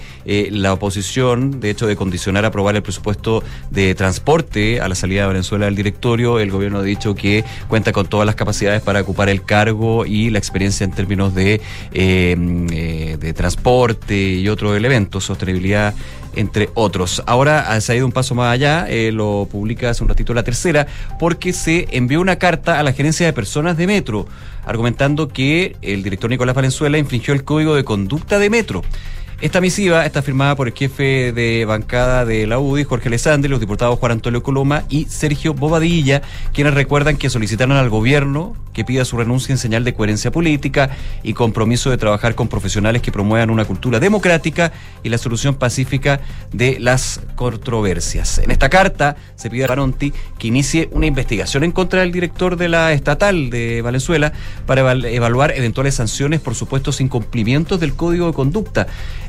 [0.51, 5.29] la oposición, de hecho de condicionar aprobar el presupuesto de transporte a la salida de
[5.29, 9.29] Venezuela del directorio, el gobierno ha dicho que cuenta con todas las capacidades para ocupar
[9.29, 11.61] el cargo y la experiencia en términos de,
[13.27, 15.95] de transporte y otros elementos, sostenibilidad
[16.35, 17.23] entre otros.
[17.27, 20.43] Ahora se ha ido un paso más allá, eh, lo publica hace un ratito la
[20.43, 20.87] tercera,
[21.19, 24.27] porque se envió una carta a la gerencia de personas de Metro,
[24.65, 28.83] argumentando que el director Nicolás Valenzuela infringió el código de conducta de Metro.
[29.43, 33.59] Esta misiva está firmada por el jefe de bancada de la UDI, Jorge Alessandri, los
[33.59, 39.05] diputados Juan Antonio Coloma y Sergio Bobadilla, quienes recuerdan que solicitaron al gobierno que pida
[39.05, 40.91] su renuncia en señal de coherencia política
[41.25, 46.21] y compromiso de trabajar con profesionales que promuevan una cultura democrática y la solución pacífica
[46.53, 48.39] de las controversias.
[48.39, 52.57] En esta carta se pide a Baronti que inicie una investigación en contra del director
[52.57, 54.33] de la estatal de Valenzuela
[54.67, 58.87] para evaluar eventuales sanciones por supuestos incumplimientos del código de conducta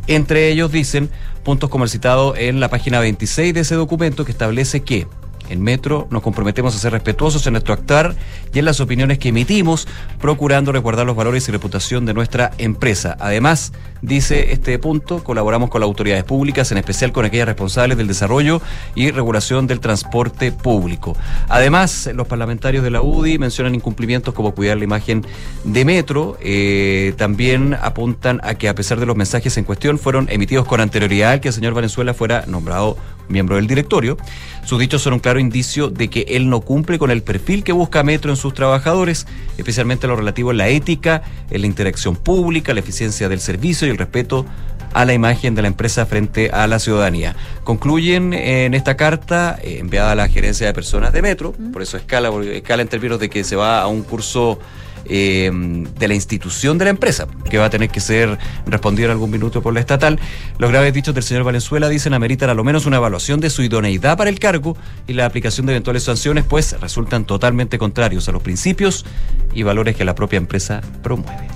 [0.07, 1.09] entre ellos dicen
[1.43, 5.07] puntos como el citado en la página 26 de ese documento que establece que
[5.49, 8.15] en Metro nos comprometemos a ser respetuosos en nuestro actuar
[8.53, 9.87] y en las opiniones que emitimos,
[10.19, 13.17] procurando resguardar los valores y reputación de nuestra empresa.
[13.19, 18.07] Además, dice este punto, colaboramos con las autoridades públicas, en especial con aquellas responsables del
[18.07, 18.61] desarrollo
[18.95, 21.15] y regulación del transporte público.
[21.49, 25.25] Además, los parlamentarios de la UDI mencionan incumplimientos como cuidar la imagen
[25.63, 26.37] de Metro.
[26.41, 30.81] Eh, también apuntan a que a pesar de los mensajes en cuestión fueron emitidos con
[30.81, 32.97] anterioridad al que el señor Venezuela fuera nombrado
[33.27, 34.17] miembro del directorio.
[34.65, 37.73] Sus dichos son un claro indicio de que él no cumple con el perfil que
[37.73, 42.73] busca Metro en sus trabajadores, especialmente lo relativo a la ética, en la interacción pública,
[42.73, 44.45] la eficiencia del servicio y el respeto
[44.93, 47.35] a la imagen de la empresa frente a la ciudadanía.
[47.63, 51.97] Concluyen en esta carta eh, enviada a la gerencia de personas de Metro, por eso
[51.97, 54.59] escala, escala en términos de que se va a un curso
[55.05, 55.51] eh,
[55.99, 59.31] de la institución de la empresa, que va a tener que ser respondida en algún
[59.31, 60.19] minuto por la estatal.
[60.57, 63.63] Los graves dichos del señor Valenzuela dicen ameritan a lo menos una evaluación de su
[63.63, 68.31] idoneidad para el cargo y la aplicación de eventuales sanciones, pues resultan totalmente contrarios a
[68.31, 69.05] los principios
[69.53, 71.47] y valores que la propia empresa promueve.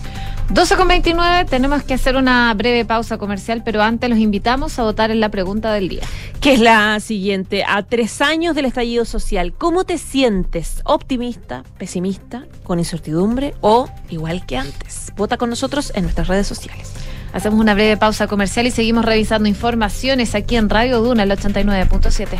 [0.50, 4.84] 12 con 29, tenemos que hacer una breve pausa comercial, pero antes los invitamos a
[4.84, 6.04] votar en la pregunta del día.
[6.40, 7.66] Que es la siguiente.
[7.68, 10.82] A tres años del estallido social, ¿cómo te sientes?
[10.86, 15.12] ¿Optimista, pesimista, con incertidumbre o igual que antes?
[15.18, 16.94] Vota con nosotros en nuestras redes sociales.
[17.34, 22.40] Hacemos una breve pausa comercial y seguimos revisando informaciones aquí en Radio Duna, el 89.7.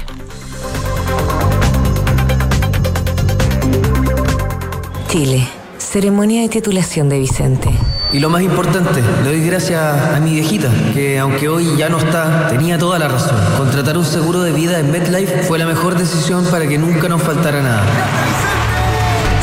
[5.10, 5.48] Chile.
[5.78, 7.70] Ceremonia de titulación de Vicente.
[8.12, 11.98] Y lo más importante, le doy gracias a mi viejita, que aunque hoy ya no
[11.98, 13.36] está, tenía toda la razón.
[13.58, 17.22] Contratar un seguro de vida en MetLife fue la mejor decisión para que nunca nos
[17.22, 17.84] faltara nada.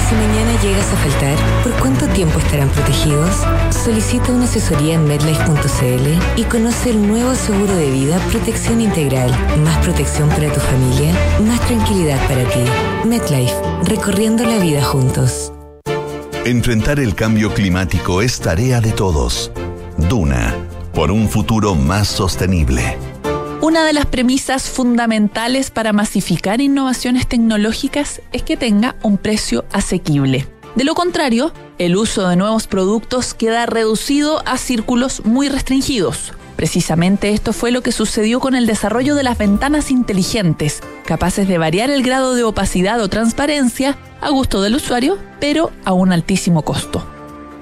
[0.08, 3.36] Si mañana llegas a faltar, ¿por cuánto tiempo estarán protegidos?
[3.70, 9.30] Solicita una asesoría en medlife.cl y conoce el nuevo seguro de vida Protección Integral.
[9.62, 11.12] Más protección para tu familia,
[11.46, 12.64] más tranquilidad para ti.
[13.04, 15.52] MedLife, recorriendo la vida juntos.
[16.46, 19.50] Enfrentar el cambio climático es tarea de todos.
[19.96, 20.54] Duna,
[20.92, 22.98] por un futuro más sostenible.
[23.62, 30.46] Una de las premisas fundamentales para masificar innovaciones tecnológicas es que tenga un precio asequible.
[30.74, 36.34] De lo contrario, el uso de nuevos productos queda reducido a círculos muy restringidos.
[36.56, 41.56] Precisamente esto fue lo que sucedió con el desarrollo de las ventanas inteligentes, capaces de
[41.56, 46.62] variar el grado de opacidad o transparencia a gusto del usuario, pero a un altísimo
[46.62, 47.06] costo.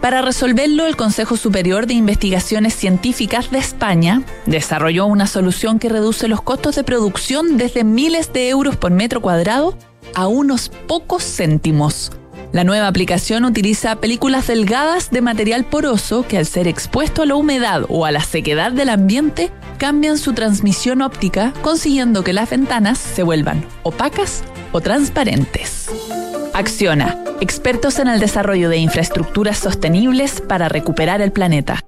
[0.00, 6.28] Para resolverlo, el Consejo Superior de Investigaciones Científicas de España desarrolló una solución que reduce
[6.28, 9.76] los costos de producción desde miles de euros por metro cuadrado
[10.14, 12.12] a unos pocos céntimos.
[12.52, 17.34] La nueva aplicación utiliza películas delgadas de material poroso que al ser expuesto a la
[17.34, 22.98] humedad o a la sequedad del ambiente cambian su transmisión óptica, consiguiendo que las ventanas
[22.98, 26.31] se vuelvan opacas o transparentes.
[26.54, 31.80] Acciona, expertos en el desarrollo de infraestructuras sostenibles para recuperar el planeta.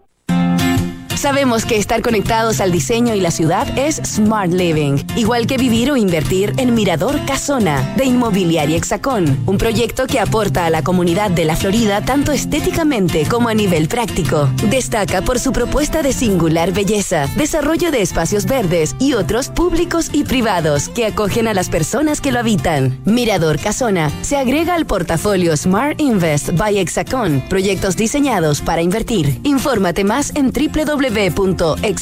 [1.25, 5.91] Sabemos que estar conectados al diseño y la ciudad es Smart Living, igual que vivir
[5.91, 11.31] o invertir en Mirador Casona de Inmobiliaria Hexacón, un proyecto que aporta a la comunidad
[11.31, 14.51] de la Florida tanto estéticamente como a nivel práctico.
[14.69, 20.25] Destaca por su propuesta de singular belleza, desarrollo de espacios verdes y otros públicos y
[20.25, 23.01] privados que acogen a las personas que lo habitan.
[23.07, 29.41] Mirador Casona se agrega al portafolio Smart Invest by Hexacón, proyectos diseñados para invertir.
[29.43, 31.95] Infórmate más en www www.exacon.cl.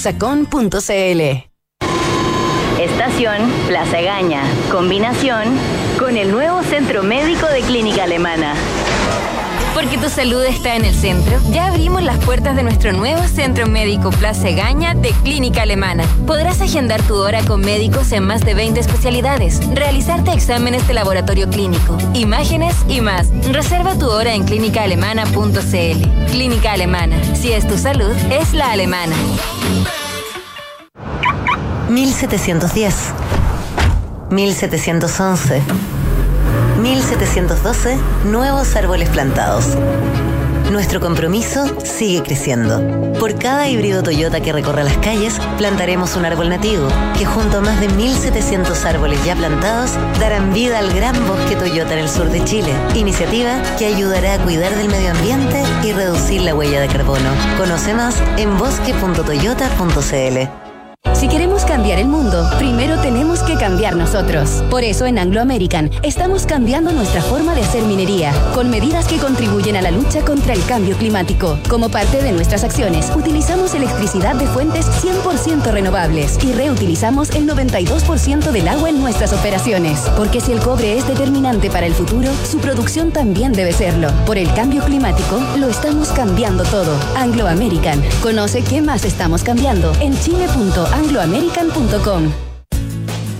[2.80, 4.42] Estación Plaza Gaña.
[4.70, 5.58] Combinación
[5.98, 8.54] con el nuevo Centro Médico de Clínica Alemana.
[9.74, 13.66] Porque tu salud está en el centro, ya abrimos las puertas de nuestro nuevo Centro
[13.66, 16.04] Médico Plaza Gaña de Clínica Alemana.
[16.26, 21.48] Podrás agendar tu hora con médicos en más de 20 especialidades, realizarte exámenes de laboratorio
[21.48, 23.28] clínico, imágenes y más.
[23.50, 26.30] Reserva tu hora en clínicaalemana.cl.
[26.30, 27.16] Clínica Alemana.
[27.34, 29.16] Si es tu salud, es la alemana.
[31.88, 32.94] 1710.
[34.30, 35.62] 1711.
[36.82, 39.76] 1712, nuevos árboles plantados.
[40.72, 43.12] Nuestro compromiso sigue creciendo.
[43.20, 47.60] Por cada híbrido Toyota que recorra las calles, plantaremos un árbol nativo, que junto a
[47.60, 52.28] más de 1.700 árboles ya plantados, darán vida al gran bosque Toyota en el sur
[52.30, 52.72] de Chile.
[52.96, 57.30] Iniciativa que ayudará a cuidar del medio ambiente y reducir la huella de carbono.
[57.58, 60.71] Conoce más en bosque.toyota.cl.
[61.14, 64.64] Si queremos cambiar el mundo, primero tenemos que cambiar nosotros.
[64.70, 69.18] Por eso en Anglo American estamos cambiando nuestra forma de hacer minería, con medidas que
[69.18, 71.58] contribuyen a la lucha contra el cambio climático.
[71.68, 78.50] Como parte de nuestras acciones, utilizamos electricidad de fuentes 100% renovables y reutilizamos el 92%
[78.50, 80.00] del agua en nuestras operaciones.
[80.16, 84.10] Porque si el cobre es determinante para el futuro, su producción también debe serlo.
[84.26, 86.96] Por el cambio climático, lo estamos cambiando todo.
[87.16, 88.02] Anglo American.
[88.22, 92.32] Conoce qué más estamos cambiando en chile.anglo angloamerican.com.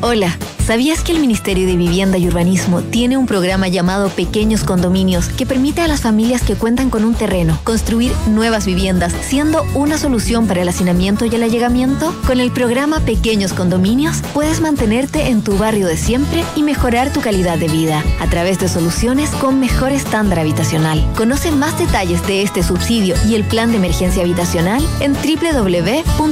[0.01, 5.29] Hola, ¿sabías que el Ministerio de Vivienda y Urbanismo tiene un programa llamado Pequeños Condominios
[5.29, 9.99] que permite a las familias que cuentan con un terreno construir nuevas viviendas, siendo una
[9.99, 12.15] solución para el hacinamiento y el allegamiento?
[12.27, 17.21] Con el programa Pequeños Condominios puedes mantenerte en tu barrio de siempre y mejorar tu
[17.21, 21.05] calidad de vida a través de soluciones con mejor estándar habitacional.
[21.17, 26.23] Conoce más detalles de este subsidio y el plan de emergencia habitacional en www.mimbu.cl.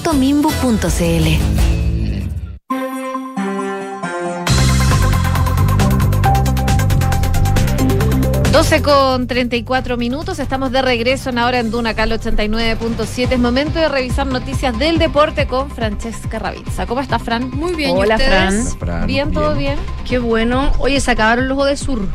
[8.60, 13.32] 12 12 con 34 minutos, estamos de regreso en ahora en Duna Cal 89.7.
[13.32, 16.84] Es momento de revisar noticias del deporte con Francesca Ravizza.
[16.84, 17.48] ¿Cómo está Fran?
[17.52, 18.66] Muy bien, Hola, ¿y ustedes?
[18.66, 19.06] Hola, Fran.
[19.06, 19.78] Bien, todo bien.
[20.06, 20.72] Qué bueno.
[20.78, 22.06] Oye, se acabaron los de Sur.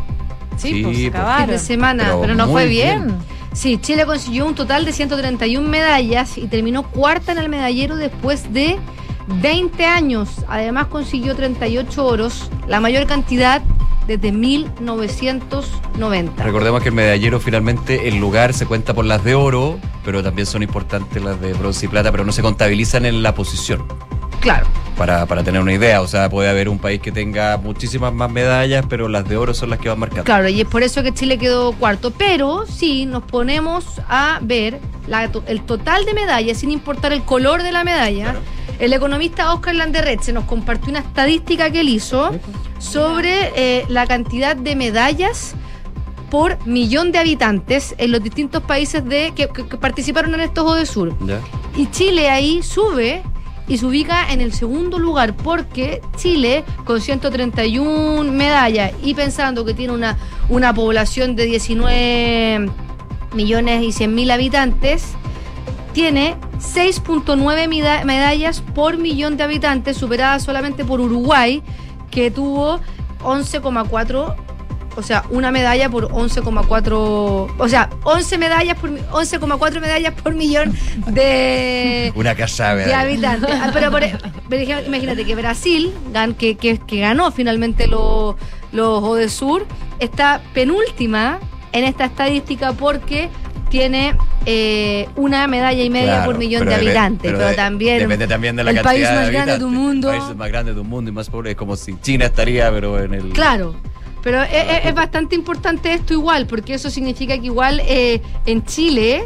[0.56, 1.08] Sí, Sí, pues pues.
[1.08, 1.46] acabaron.
[1.48, 2.04] Fin de semana.
[2.04, 3.06] Pero Pero no fue bien.
[3.08, 3.18] bien.
[3.54, 8.54] Sí, Chile consiguió un total de 131 medallas y terminó cuarta en el medallero después
[8.54, 8.78] de
[9.42, 10.30] 20 años.
[10.48, 13.64] Además consiguió 38 oros, la mayor cantidad
[14.08, 16.44] desde 1990.
[16.44, 20.46] Recordemos que el medallero finalmente el lugar se cuenta por las de oro, pero también
[20.46, 23.86] son importantes las de bronce y plata, pero no se contabilizan en la posición.
[24.40, 24.68] Claro.
[24.96, 28.32] Para, para tener una idea, o sea, puede haber un país que tenga muchísimas más
[28.32, 30.24] medallas, pero las de oro son las que van marcando.
[30.24, 32.12] Claro, y es por eso que Chile quedó cuarto.
[32.12, 37.62] Pero si nos ponemos a ver la el total de medallas, sin importar el color
[37.64, 38.36] de la medalla,
[38.80, 42.32] el economista Oscar Landerretze nos compartió una estadística que él hizo
[42.80, 45.56] sobre eh, la cantidad de medallas
[46.30, 50.64] por millón de habitantes en los distintos países de que, que- que participaron en estos
[50.64, 51.16] Juegos del Sur.
[51.26, 51.40] ¿Ya?
[51.78, 53.22] Y Chile ahí sube
[53.68, 59.74] y se ubica en el segundo lugar porque Chile, con 131 medallas y pensando que
[59.74, 60.18] tiene una,
[60.50, 62.70] una población de 19
[63.34, 65.06] millones y 100 mil habitantes,
[65.96, 71.64] tiene 6.9 mida- medallas por millón de habitantes, superada solamente por Uruguay,
[72.12, 72.80] que tuvo
[73.24, 74.36] 11,4
[74.98, 76.94] o sea, una medalla por 11,4,
[77.58, 80.74] o sea, 11 medallas por mi- 11,4 medallas por millón
[81.08, 83.50] de Una casa de habitantes.
[83.62, 84.04] Ah, pero, por-
[84.50, 85.94] pero imagínate que Brasil,
[86.38, 88.36] que, que, que ganó finalmente los
[88.72, 89.66] los Juegos del Sur,
[90.00, 91.40] está penúltima
[91.74, 93.30] en esta estadística porque
[93.70, 94.16] tiene
[94.46, 97.32] eh, una medalla y media Claro, por millón de habitantes.
[97.32, 99.60] Pero, de- también, Depende también de la el cantidad país de más grande habitantes.
[99.60, 100.12] del mundo.
[100.14, 103.02] El país más grande del mundo y más pobre es como si China estaría, pero
[103.04, 103.30] en el.
[103.30, 103.76] Claro.
[104.24, 108.64] Pero es, es- es bastante importante esto igual, porque eso significa que igual eh, en
[108.66, 109.24] Chile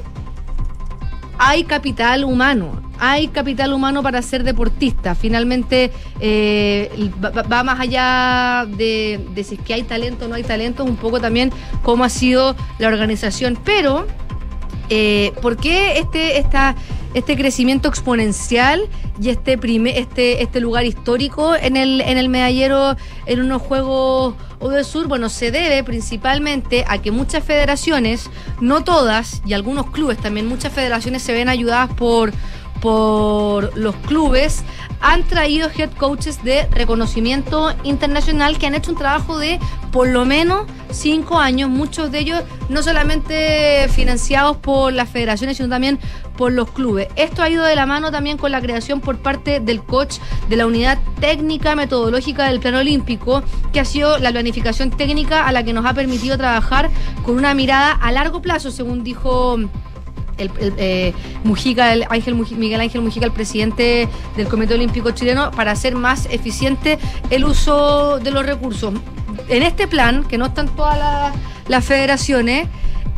[1.37, 5.15] hay capital humano, hay capital humano para ser deportista.
[5.15, 5.89] Finalmente
[6.19, 6.91] eh,
[7.23, 10.43] va, va- va más allá de, de si es que hay talento o no hay
[10.43, 11.49] talento, un poco también
[11.81, 13.57] cómo ha sido la organización.
[13.63, 14.05] Pero,
[14.89, 16.43] eh, ¿por qué este,
[17.13, 18.87] este crecimiento exponencial
[19.21, 24.35] y este, prime- este, este lugar histórico en el, en el medallero en unos Juegos
[24.83, 25.07] Sur?
[25.07, 28.29] Bueno, se debe principalmente a que muchas federaciones,
[28.61, 32.31] no todas, y algunos clubes también, muchas federaciones se ven ayudadas por
[32.81, 34.63] por los clubes
[35.01, 39.59] han traído head coaches de reconocimiento internacional que han hecho un trabajo de
[39.91, 45.69] por lo menos cinco años, muchos de ellos no solamente financiados por las federaciones, sino
[45.69, 45.99] también
[46.37, 47.07] por los clubes.
[47.15, 50.17] Esto ha ido de la mano también con la creación por parte del coach
[50.47, 55.51] de la unidad técnica metodológica del plano olímpico, que ha sido la planificación técnica a
[55.51, 56.89] la que nos ha permitido trabajar
[57.23, 59.57] con una mirada a largo plazo, según dijo
[60.39, 61.13] el, eh,
[61.43, 66.27] Mujica, el Ángel Miguel Ángel Mujica, el presidente del Comité Olímpico Chileno, para hacer más
[66.31, 66.97] eficiente
[67.29, 68.93] el uso de los recursos.
[69.47, 71.33] En este plan, que no están todas las,
[71.67, 72.67] las federaciones,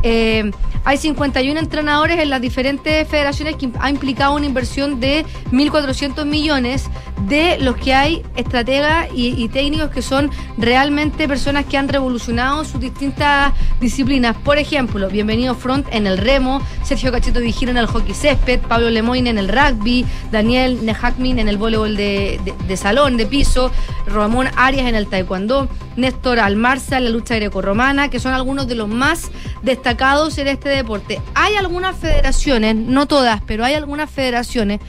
[0.02, 0.50] eh,
[0.84, 6.88] hay 51 entrenadores en las diferentes federaciones que ha implicado una inversión de 1.400 millones,
[7.28, 12.80] de los que hay estrategas y, técnicos que son realmente personas que han revolucionado sus
[12.80, 14.36] distintas disciplinas.
[14.36, 18.90] Por ejemplo, bienvenido Front en el remo, Sergio Cachito Vigil en el hockey césped, Pablo
[18.90, 23.70] Lemoyne en el rugby, Daniel Nejakmin en el voleibol de salón, de piso,
[24.06, 28.74] Ramón Arias en el taekwondo, Néstor Almarza en la lucha grecorromana, que son algunos de
[28.74, 29.30] los más
[29.62, 31.20] destacados en este deporte.
[31.34, 34.80] Hay algunas federaciones, no todas, pero hay algunas federaciones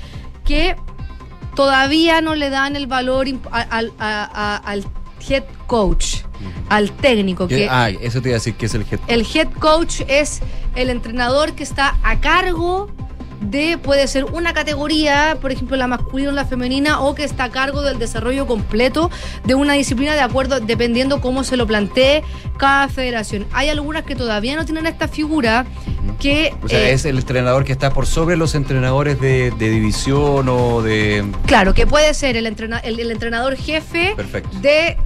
[0.45, 0.75] que
[1.55, 4.86] todavía no le dan el valor al-
[5.29, 6.17] head coach,
[6.69, 7.47] al técnico.
[7.47, 8.99] Que Ah, eso te iba a decir que es el head.
[9.07, 10.41] el head coach es
[10.75, 12.89] el entrenador que está a cargo
[13.43, 17.45] de, puede ser una categoría, por ejemplo la masculina o la femenina, o que está
[17.45, 19.09] a cargo del desarrollo completo
[19.43, 22.23] de una disciplina de acuerdo, dependiendo cómo se lo plantee
[22.57, 23.45] cada federación.
[23.53, 25.65] Hay algunas que todavía no tienen esta figura
[26.19, 26.53] que...
[26.63, 30.47] O sea, eh, es el entrenador que está por sobre los entrenadores de, de división
[30.49, 31.25] o de.
[31.45, 34.57] Claro, que puede ser el, entrena- el, el entrenador jefe Perfecto.
[34.61, 34.97] de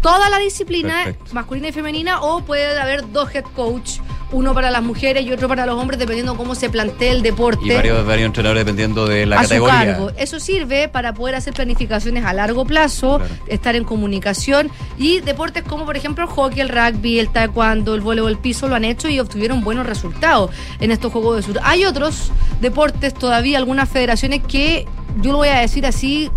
[0.00, 1.34] toda la disciplina Perfecto.
[1.34, 3.98] masculina y femenina o puede haber dos head coach,
[4.34, 7.66] uno para las mujeres y otro para los hombres dependiendo cómo se plantee el deporte.
[7.66, 9.80] Y varios, varios entrenadores dependiendo de la a categoría.
[9.80, 10.10] su cargo.
[10.16, 15.84] Eso sirve para poder hacer planificaciones a largo plazo, estar en comunicación y deportes como
[15.84, 19.08] por ejemplo el hockey, el rugby, el taekwondo, el voleibol, el piso lo han hecho
[19.08, 21.60] y obtuvieron buenos resultados en estos Juegos de Sur.
[21.62, 24.86] Hay otros deportes todavía, algunas federaciones que
[25.20, 26.30] yo lo voy a decir así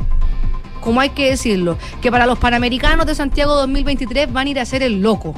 [0.82, 4.62] como hay que decirlo, que para los Panamericanos de Santiago 2023 van a ir a
[4.62, 5.34] hacer el loco.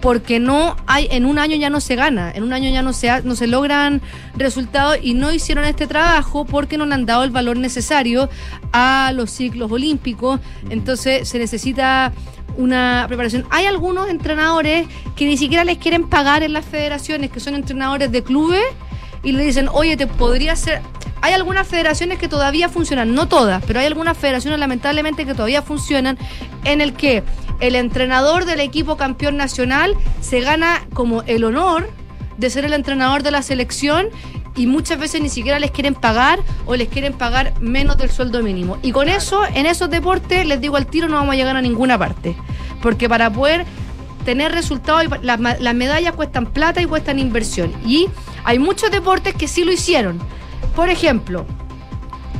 [0.00, 2.92] Porque no hay, en un año ya no se gana, en un año ya no
[2.92, 4.00] se, ha- no se logran
[4.36, 8.28] resultados y no hicieron este trabajo porque no le han dado el valor necesario
[8.72, 10.40] a los ciclos olímpicos,
[10.70, 12.12] entonces se necesita
[12.56, 13.46] una preparación.
[13.50, 14.86] Hay algunos entrenadores
[15.16, 18.62] que ni siquiera les quieren pagar en las federaciones, que son entrenadores de clubes,
[19.22, 20.80] y le dicen, oye, te podría hacer...
[21.22, 25.60] Hay algunas federaciones que todavía funcionan, no todas, pero hay algunas federaciones lamentablemente que todavía
[25.60, 26.16] funcionan
[26.64, 27.22] en el que
[27.60, 31.90] el entrenador del equipo campeón nacional se gana como el honor
[32.38, 34.08] de ser el entrenador de la selección
[34.56, 38.42] y muchas veces ni siquiera les quieren pagar o les quieren pagar menos del sueldo
[38.42, 38.78] mínimo.
[38.82, 41.62] Y con eso, en esos deportes, les digo al tiro, no vamos a llegar a
[41.62, 42.34] ninguna parte.
[42.82, 43.64] Porque para poder
[44.24, 47.72] tener resultados, las, las medallas cuestan plata y cuestan inversión.
[47.86, 48.08] Y
[48.44, 50.18] hay muchos deportes que sí lo hicieron.
[50.74, 51.46] Por ejemplo,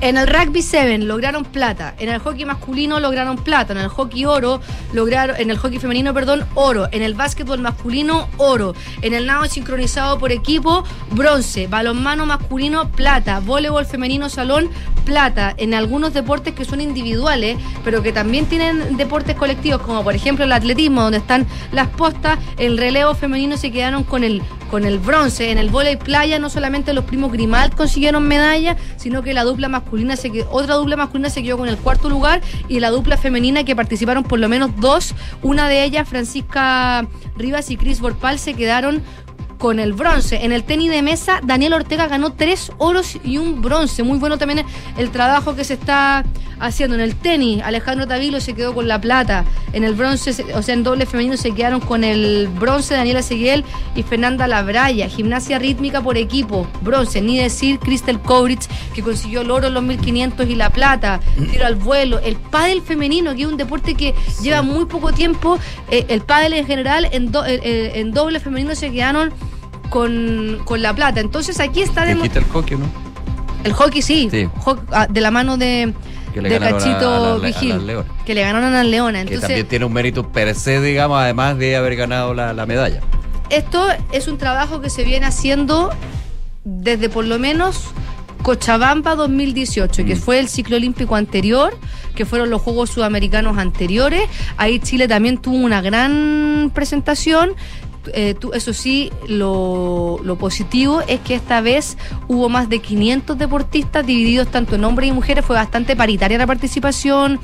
[0.00, 4.24] en el rugby 7 lograron plata, en el hockey masculino lograron plata, en el hockey
[4.24, 4.60] oro
[4.92, 9.46] lograron, en el hockey femenino, perdón, oro, en el básquetbol masculino, oro, en el nado
[9.46, 14.70] sincronizado por equipo, bronce, balonmano masculino, plata, voleibol femenino salón,
[15.04, 20.14] plata, en algunos deportes que son individuales, pero que también tienen deportes colectivos, como por
[20.14, 24.84] ejemplo el atletismo, donde están las postas, el relevo femenino se quedaron con el con
[24.84, 25.50] el bronce.
[25.50, 29.68] En el vóley playa no solamente los primos Grimald consiguieron medalla, sino que la dupla
[29.90, 33.64] masculina se otra dupla masculina se quedó con el cuarto lugar y la dupla femenina
[33.64, 38.54] que participaron por lo menos dos, una de ellas Francisca Rivas y Cris Borpal se
[38.54, 39.02] quedaron
[39.58, 40.44] con el bronce.
[40.44, 44.04] En el tenis de mesa, Daniel Ortega ganó tres oros y un bronce.
[44.04, 44.64] Muy bueno también
[44.96, 46.24] el trabajo que se está
[46.60, 46.94] haciendo.
[46.94, 49.44] En el tenis, Alejandro Tavilo se quedó con la plata.
[49.72, 53.64] En el bronce, o sea, en doble femenino se quedaron con el bronce Daniela Seguiel
[53.94, 55.08] y Fernanda Labraya.
[55.08, 57.20] Gimnasia rítmica por equipo, bronce.
[57.22, 61.20] Ni decir Crystal Kovrich, que consiguió el oro en los 1500 y la plata.
[61.50, 62.18] Tiro al vuelo.
[62.20, 65.58] El pádel femenino, que es un deporte que lleva muy poco tiempo.
[65.90, 69.32] Eh, el pádel en general, en, do- eh, eh, en doble femenino se quedaron
[69.88, 71.20] con, con la plata.
[71.20, 72.86] Entonces aquí está quita el hockey, ¿no?
[73.64, 74.48] el hockey, sí, Sí.
[74.92, 75.92] Ah, de la mano de,
[76.32, 78.12] Que le de ganaron Cachito a a la- Vigil, a las Leonas.
[78.24, 79.22] que le ganaron a las Leonas.
[79.24, 82.66] que Entonces, también tiene un mérito per se, digamos, además de haber ganado la, la
[82.66, 83.00] medalla.
[83.50, 85.90] esto es un trabajo que se viene haciendo
[86.64, 87.82] desde por lo menos
[88.42, 90.06] Cochabamba 2018, Mm.
[90.06, 91.76] que fue el ciclo olímpico anterior,
[92.14, 94.22] que fueron los Juegos Sudamericanos anteriores.
[94.56, 97.50] Ahí Chile también tuvo una gran presentación.
[98.14, 101.96] Eh, tú- eso sí, lo, lo positivo es que esta vez
[102.28, 105.44] hubo más de 500 deportistas divididos tanto en hombres y mujeres.
[105.44, 107.38] Fue bastante paritaria la participación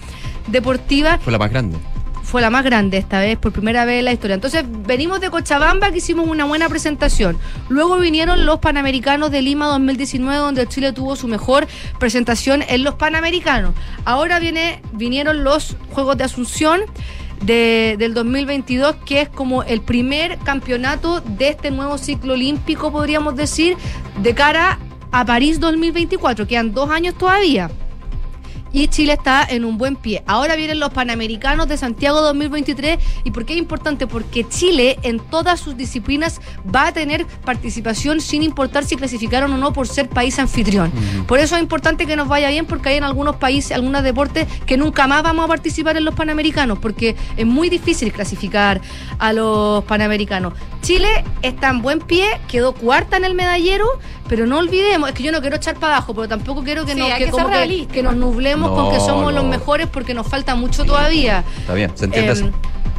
[0.48, 1.76] deportiva Fue la más grande.
[2.22, 4.34] fue la más grande esta vez, por primera vez en la historia.
[4.34, 7.38] Entonces, venimos de Cochabamba, que hicimos una buena presentación.
[7.68, 11.66] Luego vinieron los Panamericanos de Lima 2019, donde Chile tuvo su mejor
[12.00, 13.74] presentación en los Panamericanos.
[14.04, 16.80] Ahora viene, vinieron los Juegos de Asunción.
[17.42, 23.36] De- del 2022, que es como el primer campeonato de este nuevo ciclo olímpico, podríamos
[23.36, 23.76] decir,
[24.22, 24.78] de cara
[25.12, 26.46] a París 2024.
[26.46, 27.70] Quedan dos años todavía
[28.72, 30.22] y Chile está en un buen pie.
[30.26, 34.06] Ahora vienen los Panamericanos de Santiago 2023 y ¿por qué es importante?
[34.06, 36.40] Porque Chile en todas sus disciplinas
[36.74, 40.92] va a tener participación sin importar si clasificaron o no por ser país anfitrión.
[41.26, 44.46] Por eso es importante que nos vaya bien porque hay en algunos países, algunos deportes
[44.66, 48.80] que nunca más vamos a participar en los Panamericanos porque es muy difícil clasificar
[49.18, 50.54] a los Panamericanos.
[50.82, 53.86] Chile está en buen pie, quedó cuarta en el medallero,
[54.28, 56.92] pero no olvidemos, es que yo no quiero echar para abajo, pero tampoco quiero que,
[56.94, 57.92] Sí, nos, que, que como ser que- realistas.
[57.94, 59.50] que nos nublemos con que No, somos los no.
[59.50, 61.44] mejores porque nos falta mucho todavía.
[61.58, 62.50] Está bien, se entiende Eh, eso.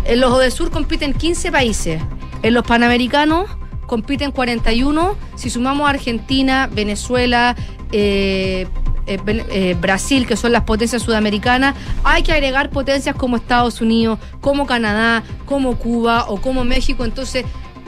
[0.06, 2.02] en los ODESUR compiten 15 países.
[2.44, 3.50] En los Panamericanos
[3.88, 5.16] compiten 41.
[5.36, 7.56] Si sumamos a Argentina, Venezuela,
[7.92, 8.68] eh,
[9.08, 9.18] eh,
[9.50, 14.66] eh, Brasil, que son las potencias sudamericanas, hay que agregar potencias como Estados Unidos, como
[14.66, 17.06] Canadá, como Cuba o como México.
[17.06, 17.46] Entonces,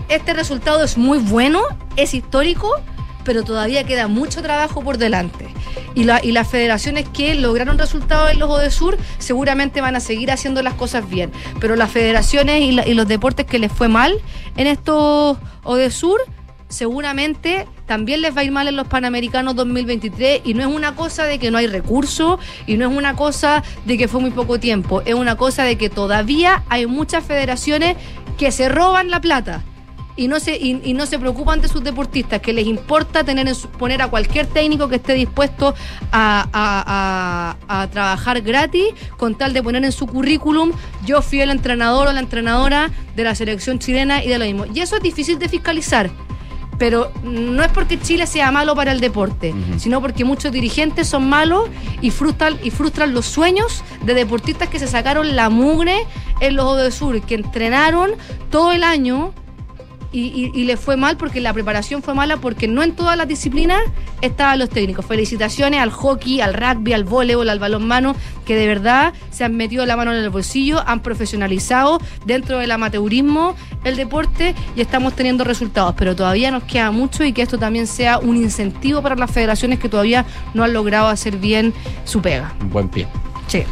[0.08, 1.62] este resultado es muy bueno,
[1.98, 2.72] es histórico,
[3.24, 5.48] pero todavía queda mucho trabajo por delante.
[5.96, 10.32] Y, la- y las federaciones que lograron resultados en los ODESUR seguramente van a seguir
[10.32, 11.32] haciendo las cosas bien.
[11.60, 14.14] Pero las federaciones y, la- y los deportes que les fue mal
[14.56, 16.22] en estos ODESUR
[16.70, 20.96] seguramente también les va a ir mal en los Panamericanos 2023 y no es una
[20.96, 24.30] cosa de que no hay recursos y no es una cosa de que fue muy
[24.30, 27.98] poco tiempo, es una cosa de que todavía hay muchas federaciones
[28.38, 29.64] que se roban la plata
[30.16, 33.48] y no se y, y no se preocupan de sus deportistas, que les importa tener
[33.48, 35.74] en su- poner a cualquier técnico que esté dispuesto
[36.12, 38.86] a, a- a- a trabajar gratis
[39.18, 40.72] con tal de poner en su currículum
[41.06, 44.66] yo fui el entrenador o la entrenadora de la selección chilena y de lo mismo.
[44.74, 46.10] Y eso es difícil de fiscalizar.
[46.78, 51.28] pero no es porque Chile sea malo para el deporte, sino porque muchos dirigentes son
[51.28, 51.68] malos
[52.00, 56.06] y frustran, y frustran los sueños de deportistas que se sacaron la mugre
[56.40, 58.12] en los de Sur, que entrenaron
[58.50, 59.34] todo el año
[60.12, 63.16] y, y, y le fue mal porque la preparación fue mala porque no en todas
[63.18, 63.80] las disciplinas
[64.22, 65.06] estaban los técnicos.
[65.06, 69.86] Felicitaciones al hockey, al rugby, al voleibol, al balonmano, que de verdad se han metido
[69.86, 75.44] la mano en el bolsillo, han profesionalizado dentro del amateurismo el deporte y estamos teniendo
[75.44, 75.96] resultados.
[75.98, 79.80] Pero todavía nos queda mucho y que esto también sea un incentivo para las federaciones
[79.80, 81.74] que todavía no han logrado hacer bien
[82.06, 82.54] su pega.
[82.62, 83.08] Un buen pie.
[83.48, 83.64] Sí.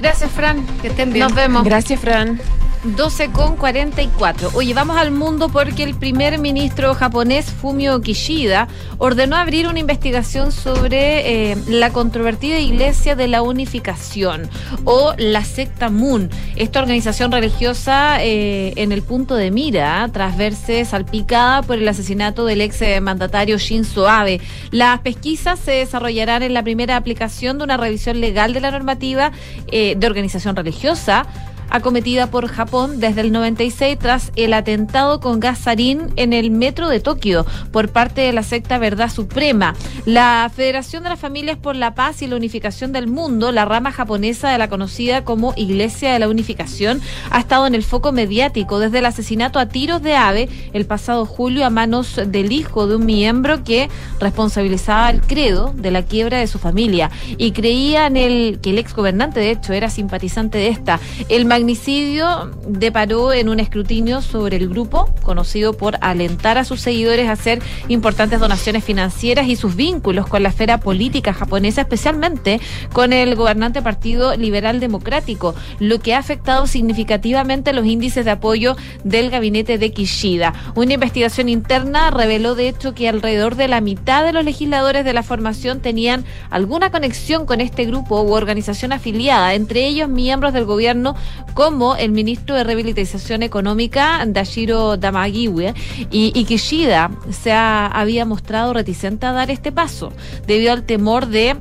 [0.00, 0.64] Gracias, Fran.
[0.80, 1.26] Que estén bien.
[1.26, 1.64] Nos vemos.
[1.64, 2.40] Gracias, Fran.
[2.82, 4.52] 12 con 44.
[4.54, 10.50] Oye, vamos al mundo porque el primer ministro japonés Fumio Kishida ordenó abrir una investigación
[10.50, 14.48] sobre eh, la controvertida Iglesia de la Unificación
[14.84, 20.84] o la secta Moon, esta organización religiosa eh, en el punto de mira tras verse
[20.86, 24.40] salpicada por el asesinato del ex eh, mandatario Shinzo Abe.
[24.70, 29.32] Las pesquisas se desarrollarán en la primera aplicación de una revisión legal de la normativa
[29.70, 31.26] de organización religiosa
[31.70, 36.88] acometida por Japón desde el 96 tras el atentado con gas sarín en el metro
[36.88, 39.74] de Tokio por parte de la secta Verdad Suprema.
[40.04, 43.92] La Federación de las Familias por la Paz y la Unificación del Mundo, la rama
[43.92, 47.00] japonesa de la conocida como Iglesia de la Unificación,
[47.30, 51.26] ha estado en el foco mediático desde el asesinato a tiros de ave el pasado
[51.26, 56.38] julio a manos del hijo de un miembro que responsabilizaba al credo de la quiebra
[56.38, 60.58] de su familia y creía en el que el ex gobernante de hecho era simpatizante
[60.58, 61.00] de esta.
[61.60, 67.32] Magnicidio deparó en un escrutinio sobre el grupo, conocido por alentar a sus seguidores a
[67.32, 72.60] hacer importantes donaciones financieras y sus vínculos con la esfera política japonesa, especialmente
[72.94, 78.74] con el gobernante Partido Liberal Democrático, lo que ha afectado significativamente los índices de apoyo
[79.04, 80.54] del gabinete de Kishida.
[80.74, 85.12] Una investigación interna reveló de hecho que alrededor de la mitad de los legisladores de
[85.12, 90.64] la formación tenían alguna conexión con este grupo u organización afiliada, entre ellos miembros del
[90.64, 91.16] gobierno
[91.54, 95.74] como el ministro de Rehabilitación Económica, Dashiro Damagiwe,
[96.10, 100.12] y, y Kishida se ha- había mostrado reticente a dar este paso
[100.46, 101.56] debido al temor de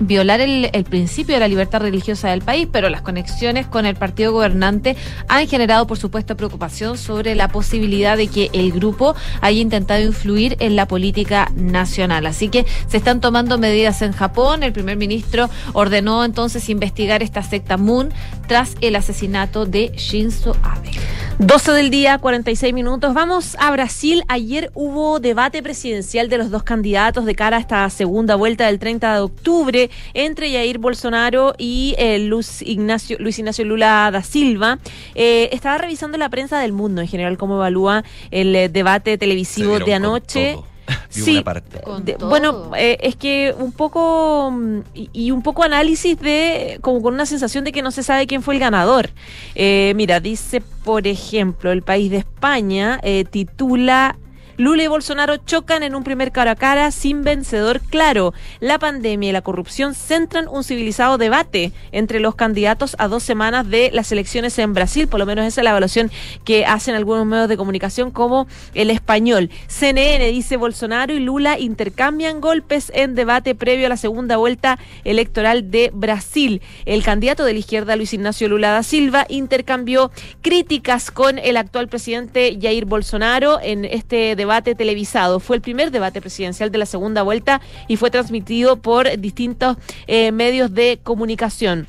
[0.00, 3.96] violar el, el principio de la libertad religiosa del país, pero las conexiones con el
[3.96, 4.96] partido gobernante
[5.28, 10.56] han generado, por supuesto, preocupación sobre la posibilidad de que el grupo haya intentado influir
[10.60, 12.26] en la política nacional.
[12.26, 14.62] Así que se están tomando medidas en Japón.
[14.62, 18.12] El primer ministro ordenó entonces investigar esta secta Moon
[18.46, 20.90] tras el asesinato de Shinzo Abe.
[21.38, 23.12] 12 del día, 46 minutos.
[23.12, 24.22] Vamos a Brasil.
[24.28, 28.78] Ayer hubo debate presidencial de los dos candidatos de cara a esta segunda vuelta del
[28.78, 34.78] 30 de octubre entre Jair Bolsonaro y eh, Luis, Ignacio, Luis Ignacio Lula da Silva.
[35.14, 39.74] Eh, estaba revisando la prensa del mundo en general cómo evalúa el eh, debate televisivo
[39.78, 40.56] de con anoche.
[41.08, 41.80] Sí, una parte.
[42.04, 47.02] de- bueno, eh, es que un poco mm, y, y un poco análisis de como
[47.02, 49.10] con una sensación de que no se sabe quién fue el ganador.
[49.56, 54.16] Eh, mira, dice por ejemplo el país de España eh, titula
[54.58, 58.32] Lula y Bolsonaro chocan en un primer cara a cara sin vencedor claro.
[58.58, 63.68] La pandemia y la corrupción centran un civilizado debate entre los candidatos a dos semanas
[63.68, 65.08] de las elecciones en Brasil.
[65.08, 66.10] Por lo menos esa es la evaluación
[66.44, 69.50] que hacen algunos medios de comunicación como el español.
[69.66, 75.70] CNN dice Bolsonaro y Lula intercambian golpes en debate previo a la segunda vuelta electoral
[75.70, 76.62] de Brasil.
[76.86, 81.88] El candidato de la izquierda, Luis Ignacio Lula da Silva, intercambió críticas con el actual
[81.88, 85.40] presidente Jair Bolsonaro en este debate televisado.
[85.40, 89.76] Fue el primer debate presidencial de la segunda vuelta y fue transmitido por distintos
[90.06, 91.86] eh, medios de comunicación.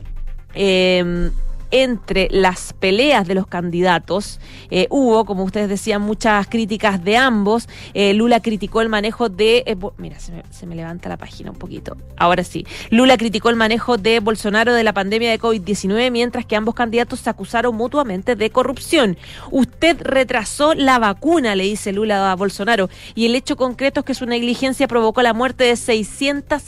[0.54, 1.32] Eh,
[1.72, 4.40] entre las peleas de los candidatos
[4.70, 7.68] eh, hubo, como ustedes decían, muchas críticas de ambos.
[7.94, 9.64] Eh, Lula criticó el manejo de...
[9.66, 11.98] eh, mira, se me, se me levanta la página un poquito.
[12.18, 12.66] Ahora sí.
[12.90, 17.20] Lula criticó el manejo de Bolsonaro de la pandemia de COVID-19, mientras que ambos candidatos
[17.22, 19.18] se acusaron mutuamente de corrupción.
[19.52, 24.14] Usted retrasó la vacuna, le dice Lula a Bolsonaro, y el hecho concreto es que
[24.14, 26.64] su negligencia provocó la muerte de 600...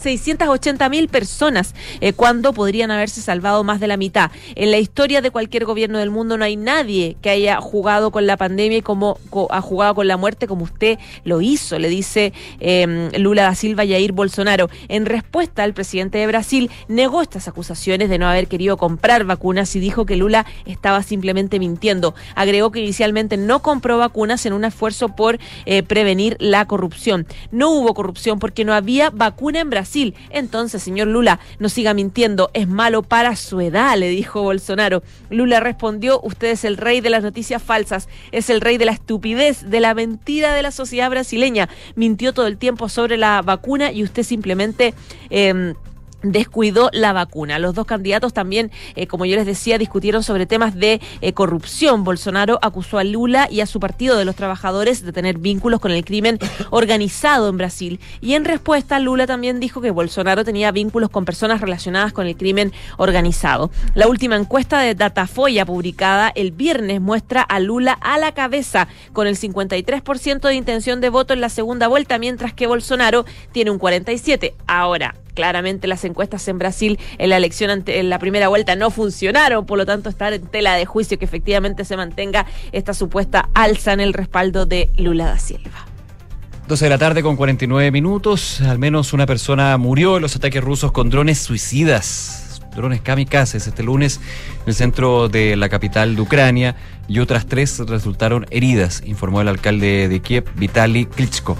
[0.00, 4.30] 680 mil personas, eh, cuando podrían haberse salvado más de la mitad.
[4.54, 8.26] En la historia de cualquier gobierno del mundo no hay nadie que haya jugado con
[8.26, 11.88] la pandemia y como co- ha jugado con la muerte como usted lo hizo, le
[11.88, 14.70] dice eh, Lula da Silva y Jair Bolsonaro.
[14.88, 19.74] En respuesta, el presidente de Brasil negó estas acusaciones de no haber querido comprar vacunas
[19.76, 22.14] y dijo que Lula estaba simplemente mintiendo.
[22.34, 27.26] Agregó que inicialmente no compró vacunas en un esfuerzo por eh, prevenir la corrupción.
[27.50, 29.89] No hubo corrupción porque no había vacuna en Brasil
[30.30, 35.02] Entonces, señor Lula, no siga mintiendo, es malo para su edad, le dijo Bolsonaro.
[35.30, 38.92] Lula respondió, usted es el rey de las noticias falsas, es el rey de la
[38.92, 41.68] estupidez, de la mentira de la sociedad brasileña.
[41.96, 44.94] Mintió todo el tiempo sobre la vacuna y usted simplemente...
[45.30, 45.74] Eh,
[46.22, 47.58] descuidó la vacuna.
[47.58, 52.04] Los dos candidatos también, eh, como yo les decía, discutieron sobre temas de eh, corrupción.
[52.04, 55.92] Bolsonaro acusó a Lula y a su partido de los trabajadores de tener vínculos con
[55.92, 56.38] el crimen
[56.70, 58.00] organizado en Brasil.
[58.20, 62.36] Y en respuesta, Lula también dijo que Bolsonaro tenía vínculos con personas relacionadas con el
[62.36, 63.70] crimen organizado.
[63.94, 69.26] La última encuesta de Datafoya publicada el viernes muestra a Lula a la cabeza con
[69.26, 73.78] el 53% de intención de voto en la segunda vuelta, mientras que Bolsonaro tiene un
[73.78, 74.54] 47%.
[74.66, 79.64] Ahora, claramente las encuestas en Brasil en la elección en la primera vuelta no funcionaron,
[79.64, 83.94] por lo tanto estar en tela de juicio que efectivamente se mantenga esta supuesta alza
[83.94, 85.86] en el respaldo de Lula da Silva.
[86.68, 88.60] 12 de la tarde con 49 minutos.
[88.60, 92.60] Al menos una persona murió en los ataques rusos con drones suicidas.
[92.76, 94.20] Drones kamikazes este lunes
[94.56, 96.76] en el centro de la capital de Ucrania
[97.08, 101.56] y otras tres resultaron heridas, informó el alcalde de Kiev, Vitaly Klitschko.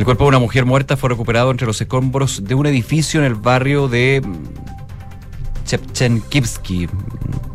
[0.00, 3.26] El cuerpo de una mujer muerta fue recuperado entre los escombros de un edificio en
[3.26, 4.22] el barrio de
[5.66, 6.88] Chepchenkivsky.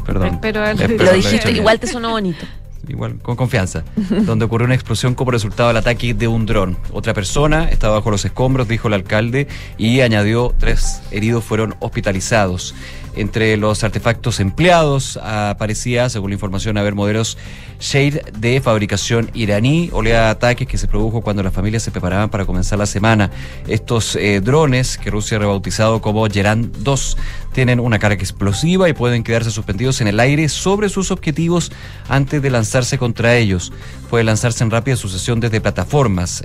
[0.06, 0.38] Perdón.
[0.43, 2.46] Pero Eh, lo perdón, lo he dijiste, igual te sonó bonito.
[2.88, 6.78] Igual, con confianza, donde ocurrió una explosión como resultado del ataque de un dron.
[6.91, 9.48] Otra persona estaba bajo los escombros, dijo el alcalde,
[9.80, 12.76] y añadió tres heridos fueron hospitalizados.
[13.16, 17.38] Entre los artefactos empleados aparecía, según la información, haber modelos
[17.80, 22.30] Shade de fabricación iraní, oleada de ataques que se produjo cuando las familias se preparaban
[22.30, 23.32] para comenzar la semana.
[23.68, 27.18] Estos eh, drones, que Rusia ha rebautizado como Geran 2,
[27.53, 31.72] tienen una carga explosiva y pueden quedarse suspendidos en el aire sobre sus objetivos
[32.07, 33.72] antes de lanzarse contra ellos.
[34.09, 36.43] Puede lanzarse en rápida sucesión desde plataformas.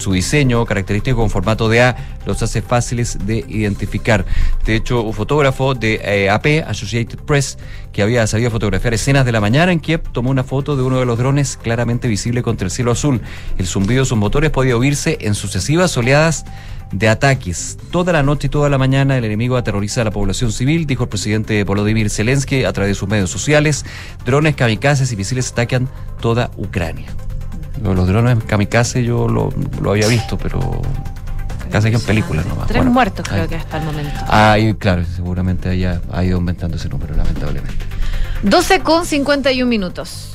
[0.00, 4.24] Su diseño, característico con formato de A, los hace fáciles de identificar.
[4.64, 7.58] De hecho, un fotógrafo de eh, AP, Associated Press,
[7.92, 10.98] que había sabido fotografiar escenas de la mañana en Kiev, tomó una foto de uno
[10.98, 13.20] de los drones claramente visible contra el cielo azul.
[13.58, 16.44] El zumbido de sus motores podía oírse en sucesivas oleadas
[16.92, 17.78] de ataques.
[17.90, 21.04] Toda la noche y toda la mañana el enemigo aterroriza a la población civil, dijo
[21.04, 23.84] el presidente Volodymyr Zelensky a través de sus medios sociales.
[24.24, 25.88] Drones, kamikazes y misiles atacan
[26.20, 27.06] toda Ucrania.
[27.82, 29.50] Los drones kamikaze yo lo,
[29.80, 30.82] lo había visto, pero
[31.70, 32.66] casi que en películas nomás.
[32.66, 34.20] Tres Bueno, muertos creo ahí- que hasta el momento.
[34.28, 37.74] Ah, y claro, seguramente haya ha ido aumentando ese número, lamentablemente.
[38.42, 40.26] 12 con 51 minutos.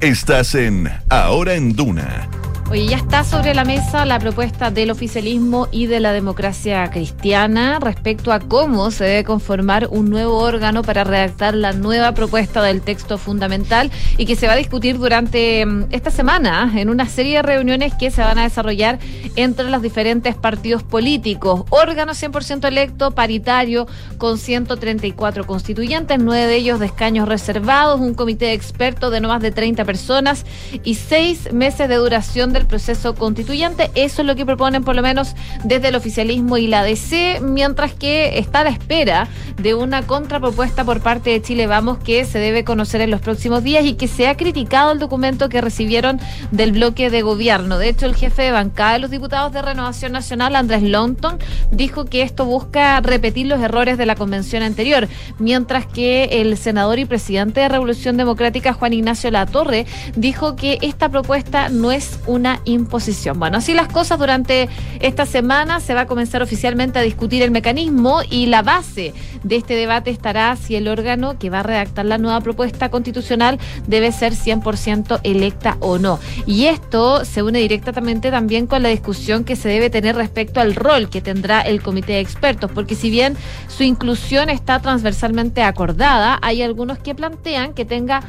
[0.00, 2.28] Estás en Ahora en Duna.
[2.70, 7.80] Oye, ya está sobre la mesa la propuesta del oficialismo y de la democracia cristiana
[7.80, 12.80] respecto a cómo se debe conformar un nuevo órgano para redactar la nueva propuesta del
[12.80, 17.38] texto fundamental y que se va a discutir durante mm, esta semana en una serie
[17.38, 19.00] de reuniones que se van a desarrollar
[19.34, 21.64] entre los diferentes partidos políticos.
[21.70, 28.44] Órgano 100% electo, paritario, con 134 constituyentes, nueve de ellos de escaños reservados, un comité
[28.44, 30.46] de expertos de no más de 30 personas
[30.84, 33.90] y seis meses de duración del proceso constituyente.
[33.94, 35.34] Eso es lo que proponen por lo menos
[35.64, 40.84] desde el oficialismo y la DC, mientras que está a la espera de una contrapropuesta
[40.84, 44.08] por parte de Chile Vamos que se debe conocer en los próximos días y que
[44.08, 47.78] se ha criticado el documento que recibieron del bloque de gobierno.
[47.78, 51.38] De hecho, el jefe de bancada de los diputados de Renovación Nacional, Andrés Longton,
[51.70, 55.08] dijo que esto busca repetir los errores de la convención anterior,
[55.38, 59.86] mientras que el senador y presidente de Revolución Democrática, Juan Ignacio Latorre,
[60.16, 63.38] dijo que esta propuesta no es una imposición.
[63.38, 67.50] Bueno, así las cosas durante esta semana se va a comenzar oficialmente a discutir el
[67.50, 72.04] mecanismo y la base de este debate estará si el órgano que va a redactar
[72.06, 76.18] la nueva propuesta constitucional debe ser 100% electa o no.
[76.46, 80.74] Y esto se une directamente también con la discusión que se debe tener respecto al
[80.74, 83.36] rol que tendrá el comité de expertos, porque si bien
[83.68, 88.22] su inclusión está transversalmente acordada, hay algunos que plantean que tenga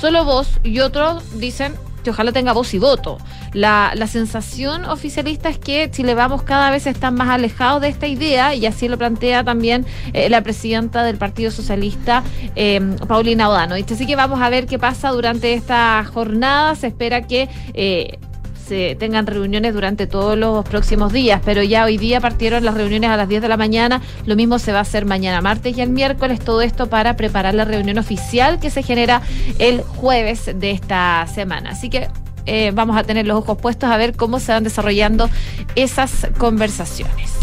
[0.00, 3.18] solo voz y otros dicen que ojalá tenga voz y voto.
[3.52, 8.06] La, la sensación oficialista es que Chile Vamos cada vez están más alejados de esta
[8.06, 12.22] idea y así lo plantea también eh, la presidenta del Partido Socialista,
[12.56, 13.74] eh, Paulina Odano.
[13.74, 16.74] Así que vamos a ver qué pasa durante esta jornada.
[16.74, 17.48] Se espera que...
[17.74, 18.18] eh,
[18.66, 23.10] se tengan reuniones durante todos los próximos días, pero ya hoy día partieron las reuniones
[23.10, 25.80] a las 10 de la mañana, lo mismo se va a hacer mañana martes y
[25.80, 29.22] el miércoles, todo esto para preparar la reunión oficial que se genera
[29.58, 31.70] el jueves de esta semana.
[31.70, 32.08] Así que
[32.46, 35.28] eh, vamos a tener los ojos puestos a ver cómo se van desarrollando
[35.74, 37.41] esas conversaciones.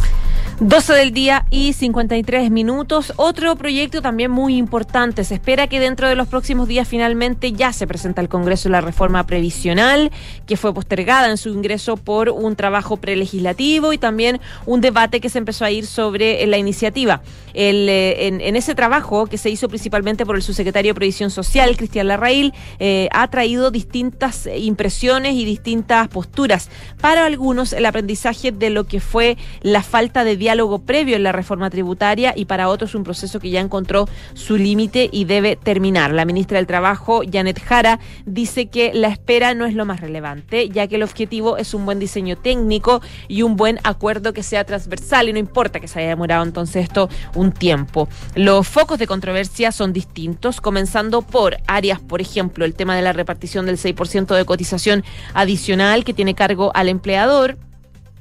[0.61, 3.13] 12 del día y 53 minutos.
[3.15, 5.23] Otro proyecto también muy importante.
[5.23, 8.81] Se espera que dentro de los próximos días finalmente ya se presenta al Congreso la
[8.81, 10.11] reforma previsional,
[10.45, 15.29] que fue postergada en su ingreso por un trabajo prelegislativo y también un debate que
[15.29, 17.21] se empezó a ir sobre eh, la iniciativa.
[17.53, 21.77] El, eh, en, ese trabajo, que se hizo principalmente por el subsecretario de Previsión Social,
[21.77, 26.69] Cristian Larraín, eh, ha traído distintas impresiones y distintas posturas.
[26.99, 30.48] Para algunos, el aprendizaje de lo que fue la falta de diálogo
[30.85, 35.09] previo en la reforma tributaria y para otros un proceso que ya encontró su límite
[35.11, 36.11] y debe terminar.
[36.11, 40.69] La ministra del Trabajo, Janet Jara, dice que la espera no es lo más relevante,
[40.69, 44.63] ya que el objetivo es un buen diseño técnico y un buen acuerdo que sea
[44.63, 48.07] transversal y no importa que se haya demorado entonces esto un tiempo.
[48.35, 53.13] Los focos de controversia son distintos, comenzando por áreas, por ejemplo, el tema de la
[53.13, 57.57] repartición del 6% de cotización adicional que tiene cargo al empleador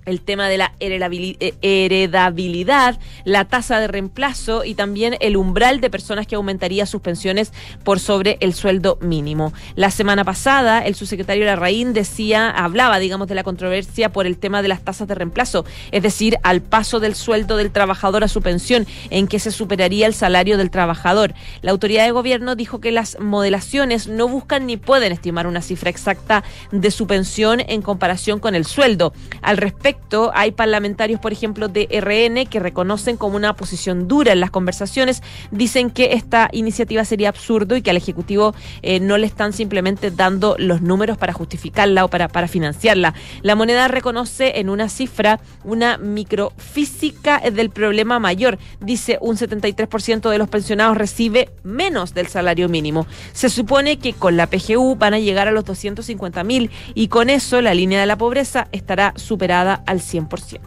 [0.09, 5.91] el tema de la eh, heredabilidad, la tasa de reemplazo y también el umbral de
[5.91, 7.53] personas que aumentaría sus pensiones
[7.85, 9.53] por sobre el sueldo mínimo.
[9.77, 14.63] La semana pasada, el subsecretario Larraín decía, hablaba, digamos, de la controversia por el tema
[14.63, 18.41] de las tasas de reemplazo, es decir, al paso del sueldo del trabajador a su
[18.41, 21.35] pensión, en que se superaría el salario del trabajador.
[21.61, 25.91] La autoridad de gobierno dijo que las modelaciones no buscan ni pueden estimar una cifra
[25.91, 29.13] exacta de su pensión en comparación con el sueldo.
[29.43, 29.98] Al respecto,
[30.33, 35.23] hay parlamentarios, por ejemplo, de RN que reconocen como una posición dura en las conversaciones,
[35.51, 40.11] dicen que esta iniciativa sería absurdo y que al Ejecutivo eh, no le están simplemente
[40.11, 43.15] dando los números para justificarla o para, para financiarla.
[43.43, 48.59] La moneda reconoce en una cifra una microfísica del problema mayor.
[48.81, 53.07] Dice un 73% de los pensionados recibe menos del salario mínimo.
[53.33, 57.31] Se supone que con la PGU van a llegar a los 250 mil y con
[57.31, 60.61] eso la línea de la pobreza estará superada al 100%.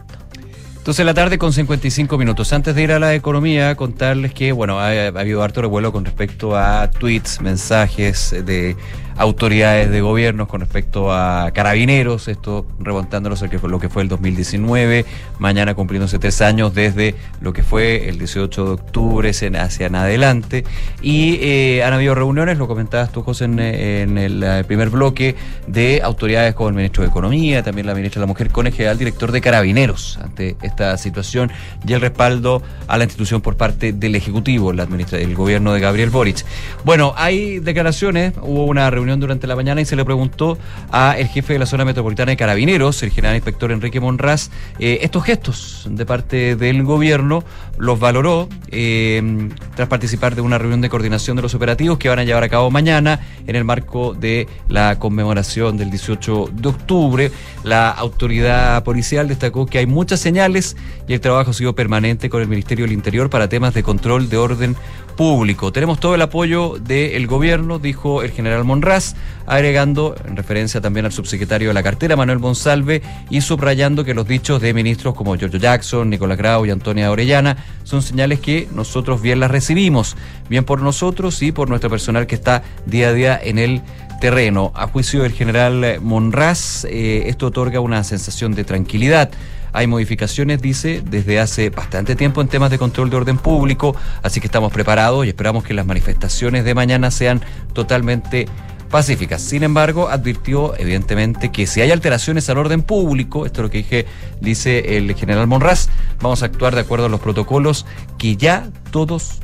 [0.76, 2.52] Entonces la tarde con 55 minutos.
[2.52, 6.04] Antes de ir a la economía, contarles que, bueno, ha, ha habido harto revuelo con
[6.04, 8.76] respecto a tweets, mensajes de
[9.16, 15.04] autoridades de gobiernos con respecto a carabineros, esto remontándonos a lo que fue el 2019,
[15.38, 20.64] mañana cumpliéndose tres años desde lo que fue el 18 de octubre hacia adelante.
[21.00, 25.34] Y eh, han habido reuniones, lo comentabas tú, José, en, el eh, primer bloque,
[25.66, 28.72] de autoridades como el ministro de Economía, también la ministra de la Mujer, con el
[28.72, 31.50] general director de Carabineros ante esta situación
[31.86, 36.10] y el respaldo a la institución por parte del Ejecutivo, la el gobierno de Gabriel
[36.10, 36.44] Boric.
[36.84, 40.56] Bueno, hay declaraciones, hubo una reunión durante la mañana y se le preguntó
[40.90, 45.00] a el jefe de la zona metropolitana de Carabineros, el general inspector Enrique Monraz, eh,
[45.02, 47.44] estos gestos de parte del gobierno,
[47.78, 52.20] los valoró eh, tras participar de una reunión de coordinación de los operativos que van
[52.20, 57.32] a llevar a cabo mañana en el marco de la conmemoración del 18 de octubre.
[57.64, 60.76] La autoridad policial destacó que hay muchas señales
[61.08, 64.28] y el trabajo ha sido permanente con el Ministerio del Interior para temas de control
[64.28, 64.76] de orden
[65.16, 65.72] público.
[65.72, 69.14] Tenemos todo el apoyo del gobierno, dijo el general Monraz,
[69.46, 74.26] agregando en referencia también al subsecretario de la cartera, Manuel Monsalve, y subrayando que los
[74.26, 79.22] dichos de ministros como Giorgio Jackson, Nicolás Grau y Antonia Orellana son señales que nosotros
[79.22, 80.16] bien las recibimos,
[80.48, 83.82] bien por nosotros y por nuestro personal que está día a día en el
[84.20, 84.72] terreno.
[84.74, 89.30] A juicio del general Monraz, eh, esto otorga una sensación de tranquilidad.
[89.72, 94.40] Hay modificaciones, dice, desde hace bastante tiempo en temas de control de orden público, así
[94.40, 97.40] que estamos preparados y esperamos que las manifestaciones de mañana sean
[97.72, 98.46] totalmente
[98.92, 99.40] pacíficas.
[99.40, 103.78] Sin embargo, advirtió evidentemente que si hay alteraciones al orden público, esto es lo que
[103.78, 104.06] dije,
[104.40, 105.88] dice el general Monraz,
[106.20, 107.86] vamos a actuar de acuerdo a los protocolos
[108.18, 109.40] que ya todos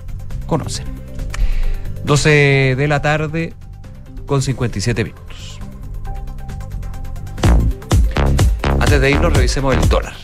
[0.47, 0.87] conocen.
[2.05, 3.55] 12 de la tarde
[4.27, 5.28] con 57 minutos.
[8.89, 10.15] Antes de irnos, revisemos el dólar.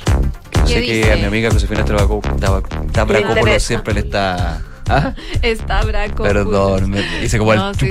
[0.60, 3.60] Yo ¿Qué sé que a mi amiga Josefina Tabracopoulos interesa.
[3.60, 4.62] siempre le está...
[4.88, 5.12] ¿Ah?
[5.42, 6.22] Está braco.
[6.22, 7.90] Perdón, me hice como No, el sí.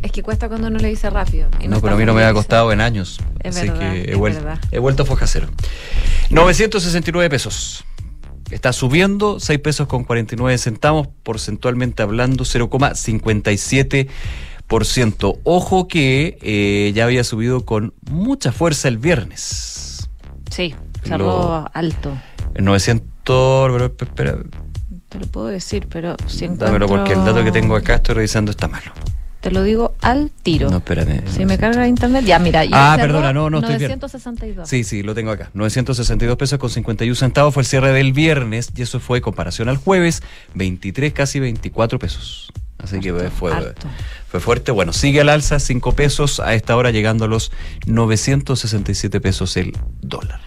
[0.00, 1.48] Es que cuesta cuando uno le dice rápido.
[1.58, 3.18] y No, pero a mí no me ha costado en años.
[3.40, 4.60] Es así verdad, que he es vuelto, verdad.
[4.70, 5.48] he vuelto a foja cero.
[6.30, 7.84] 969 pesos.
[8.52, 14.08] Está subiendo 6 pesos con 49 centavos, porcentualmente hablando 0,57%.
[15.44, 20.08] Ojo que eh, ya había subido con mucha fuerza el viernes.
[20.50, 22.16] Sí, cerró alto.
[22.54, 23.02] El 900...
[23.24, 24.38] pero, espera,
[25.08, 28.14] Te lo puedo decir, pero si dámelo encuentro- porque el dato que tengo acá estoy
[28.16, 28.92] revisando está malo.
[29.40, 30.70] Te lo digo al tiro.
[30.70, 31.22] No, espérate.
[31.30, 32.62] Si me carga internet, ya mira.
[32.72, 33.90] Ah, perdona, no, no estoy bien.
[33.90, 34.66] 962.
[34.66, 35.50] Sí, sí, lo tengo acá.
[35.52, 39.76] 962 pesos con 51 centavos fue el cierre del viernes y eso fue comparación al
[39.76, 40.22] jueves,
[40.54, 42.50] 23, casi 24 pesos.
[42.84, 43.88] Así que fue, harto.
[44.28, 44.70] fue fuerte.
[44.70, 47.50] Bueno, sigue al alza, 5 pesos a esta hora llegando a los
[47.86, 49.72] 967 pesos el
[50.02, 50.40] dólar.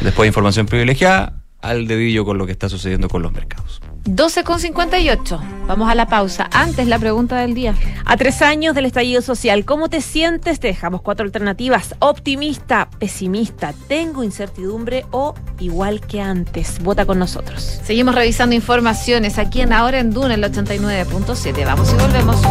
[0.00, 3.80] Después de información privilegiada, al dedillo con lo que está sucediendo con los mercados.
[4.08, 5.40] 12 con 58.
[5.66, 6.48] Vamos a la pausa.
[6.50, 7.74] Antes la pregunta del día.
[8.06, 10.60] A tres años del estallido social, ¿cómo te sientes?
[10.60, 11.94] Te dejamos cuatro alternativas.
[11.98, 16.82] Optimista, pesimista, tengo incertidumbre o igual que antes.
[16.82, 17.80] Vota con nosotros.
[17.84, 21.66] Seguimos revisando informaciones aquí en Ahora en Duna, el 89.7.
[21.66, 22.42] Vamos y volvemos.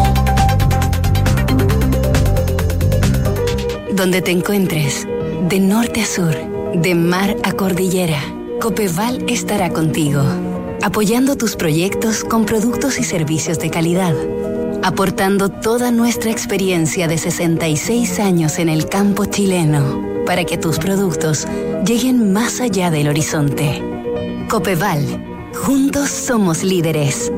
[3.92, 5.08] Donde te encuentres,
[5.48, 6.36] de norte a sur,
[6.74, 8.20] de mar a cordillera,
[8.60, 10.22] Copeval estará contigo,
[10.82, 14.14] apoyando tus proyectos con productos y servicios de calidad,
[14.82, 21.46] aportando toda nuestra experiencia de 66 años en el campo chileno, para que tus productos
[21.84, 23.82] lleguen más allá del horizonte.
[24.48, 27.32] Copeval, juntos somos líderes.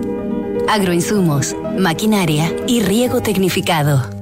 [0.69, 4.20] Agroinsumos, maquinaria y riego tecnificado.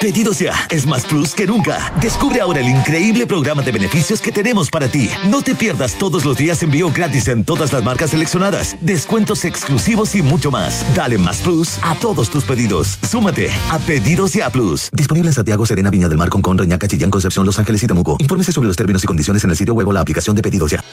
[0.00, 1.92] Pedidos ya es más plus que nunca.
[2.00, 5.10] Descubre ahora el increíble programa de beneficios que tenemos para ti.
[5.28, 10.14] No te pierdas todos los días envío gratis en todas las marcas seleccionadas, descuentos exclusivos
[10.14, 10.84] y mucho más.
[10.94, 12.96] Dale más plus a todos tus pedidos.
[13.10, 14.88] Súmate a Pedidos ya Plus.
[14.92, 18.18] Disponible en Santiago, Serena, Viña del Mar, Concón, Reñaca, Chillán, Concepción, Los Ángeles y Temuco.
[18.20, 20.70] Infórmese sobre los términos y condiciones en el sitio web o la aplicación de Pedidos
[20.70, 20.84] ya.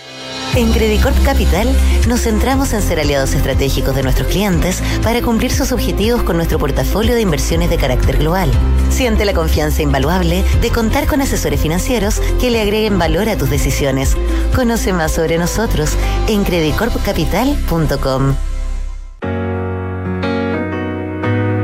[0.55, 1.67] En Credicorp Capital
[2.07, 6.57] nos centramos en ser aliados estratégicos de nuestros clientes para cumplir sus objetivos con nuestro
[6.57, 8.49] portafolio de inversiones de carácter global.
[8.95, 13.49] Siente la confianza invaluable de contar con asesores financieros que le agreguen valor a tus
[13.49, 14.15] decisiones.
[14.55, 15.97] Conoce más sobre nosotros
[16.29, 18.35] en credicorpcapital.com.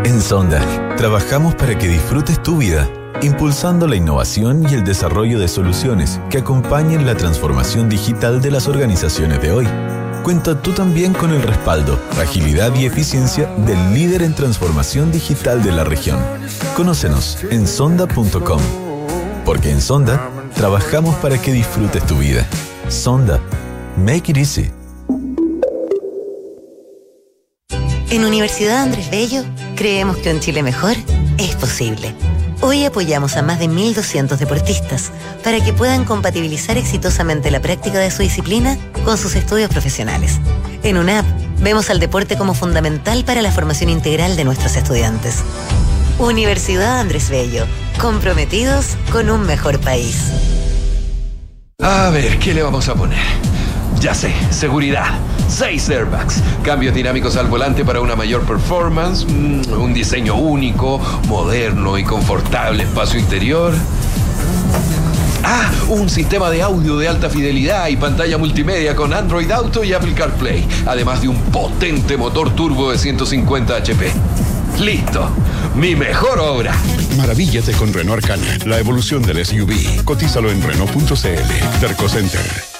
[0.03, 0.59] En Sonda,
[0.97, 2.89] trabajamos para que disfrutes tu vida,
[3.21, 8.67] impulsando la innovación y el desarrollo de soluciones que acompañen la transformación digital de las
[8.67, 9.67] organizaciones de hoy.
[10.24, 15.72] Cuenta tú también con el respaldo, agilidad y eficiencia del líder en transformación digital de
[15.72, 16.19] la región.
[16.76, 18.61] Conócenos en sonda.com.
[19.43, 22.47] Porque en Sonda trabajamos para que disfrutes tu vida.
[22.88, 23.39] Sonda.
[23.97, 24.72] Make it easy.
[28.11, 29.43] En Universidad Andrés Bello
[29.76, 30.95] creemos que un Chile mejor
[31.39, 32.13] es posible.
[32.64, 35.12] Hoy apoyamos a más de 1.200 deportistas
[35.43, 40.39] para que puedan compatibilizar exitosamente la práctica de su disciplina con sus estudios profesionales.
[40.84, 41.26] En UNAP
[41.59, 45.43] vemos al deporte como fundamental para la formación integral de nuestros estudiantes.
[46.20, 47.66] Universidad Andrés Bello,
[47.99, 50.32] comprometidos con un mejor país.
[51.80, 53.18] A ver, ¿qué le vamos a poner?
[53.99, 55.09] Ya sé, seguridad.
[55.47, 61.97] Seis airbags, cambios dinámicos al volante para una mayor performance, mm, un diseño único, moderno
[61.97, 63.73] y confortable espacio interior.
[65.43, 69.93] Ah, un sistema de audio de alta fidelidad y pantalla multimedia con Android Auto y
[69.93, 74.11] Apple CarPlay, además de un potente motor turbo de 150 HP.
[74.79, 75.29] Listo,
[75.75, 76.75] mi mejor obra.
[77.17, 80.03] Maravíllate con Renault Arcana, la evolución del SUV.
[80.05, 81.79] Cotízalo en Renault.cl.
[81.79, 82.70] Terco Center.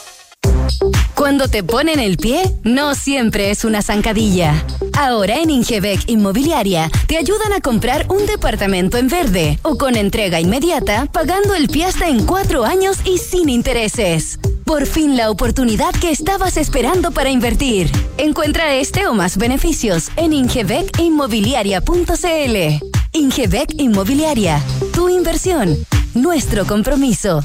[1.22, 4.66] Cuando te ponen el pie, no siempre es una zancadilla.
[4.98, 10.40] Ahora en Ingebec Inmobiliaria te ayudan a comprar un departamento en verde o con entrega
[10.40, 14.40] inmediata, pagando el pie hasta en cuatro años y sin intereses.
[14.66, 17.92] Por fin la oportunidad que estabas esperando para invertir.
[18.18, 22.84] Encuentra este o más beneficios en ingebecinmobiliaria.cl.
[23.14, 24.60] Ingebec Inmobiliaria,
[24.92, 25.78] tu inversión,
[26.16, 27.44] nuestro compromiso.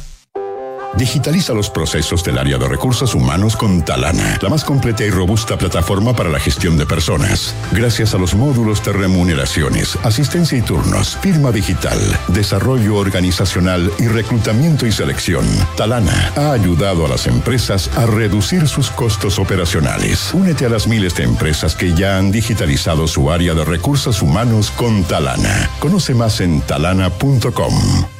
[0.96, 5.58] Digitaliza los procesos del área de recursos humanos con Talana, la más completa y robusta
[5.58, 7.54] plataforma para la gestión de personas.
[7.72, 14.86] Gracias a los módulos de remuneraciones, asistencia y turnos, firma digital, desarrollo organizacional y reclutamiento
[14.86, 15.44] y selección,
[15.76, 20.32] Talana ha ayudado a las empresas a reducir sus costos operacionales.
[20.32, 24.70] Únete a las miles de empresas que ya han digitalizado su área de recursos humanos
[24.70, 25.70] con Talana.
[25.78, 28.15] Conoce más en talana.com.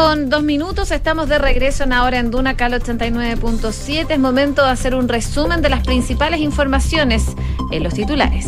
[0.00, 4.10] con dos minutos, estamos de regreso en ahora en Duna Cal 89.7.
[4.10, 7.26] Es momento de hacer un resumen de las principales informaciones
[7.70, 8.46] en los titulares.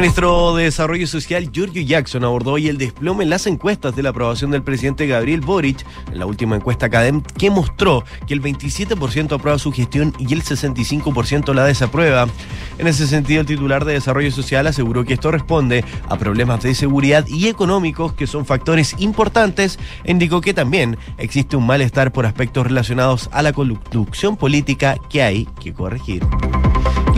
[0.00, 4.10] Ministro de Desarrollo Social, Giorgio Jackson, abordó hoy el desplome en las encuestas de la
[4.10, 9.32] aprobación del presidente Gabriel Boric en la última encuesta Academ, que mostró que el 27%
[9.32, 12.28] aprueba su gestión y el 65% la desaprueba.
[12.78, 16.76] En ese sentido, el titular de Desarrollo Social aseguró que esto responde a problemas de
[16.76, 22.68] seguridad y económicos que son factores importantes indicó que también existe un malestar por aspectos
[22.68, 26.22] relacionados a la conducción política que hay que corregir.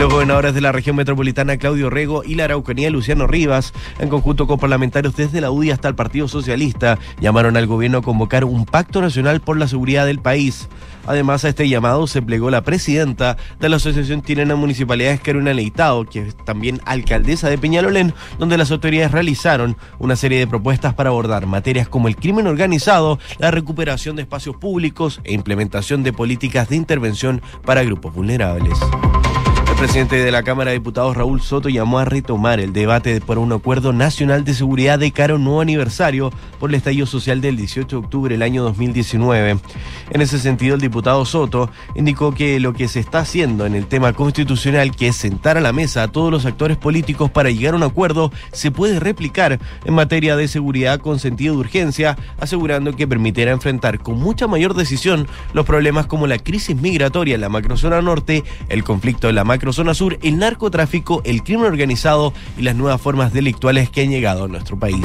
[0.01, 4.47] Los gobernadores de la región metropolitana, Claudio Rego y la Araucanía, Luciano Rivas, en conjunto
[4.47, 8.65] con parlamentarios desde la UDI hasta el Partido Socialista, llamaron al gobierno a convocar un
[8.65, 10.71] pacto nacional por la seguridad del país.
[11.07, 16.07] Además, a este llamado se plegó la presidenta de la Asociación de Municipalidades, Carolina Leitao,
[16.07, 21.11] que es también alcaldesa de Peñalolén, donde las autoridades realizaron una serie de propuestas para
[21.11, 26.71] abordar materias como el crimen organizado, la recuperación de espacios públicos e implementación de políticas
[26.71, 28.79] de intervención para grupos vulnerables.
[29.81, 33.51] Presidente de la Cámara de Diputados, Raúl Soto, llamó a retomar el debate por un
[33.51, 37.57] acuerdo nacional de seguridad de cara a un nuevo aniversario por el estallido social del
[37.57, 39.59] 18 de octubre del año 2019.
[40.11, 43.87] En ese sentido, el diputado Soto indicó que lo que se está haciendo en el
[43.87, 47.73] tema constitucional, que es sentar a la mesa a todos los actores políticos para llegar
[47.73, 52.95] a un acuerdo, se puede replicar en materia de seguridad con sentido de urgencia, asegurando
[52.95, 57.49] que permitirá enfrentar con mucha mayor decisión los problemas como la crisis migratoria en la
[57.49, 62.63] macrozona norte, el conflicto en la macro zona sur, el narcotráfico, el crimen organizado y
[62.63, 65.05] las nuevas formas delictuales que han llegado a nuestro país.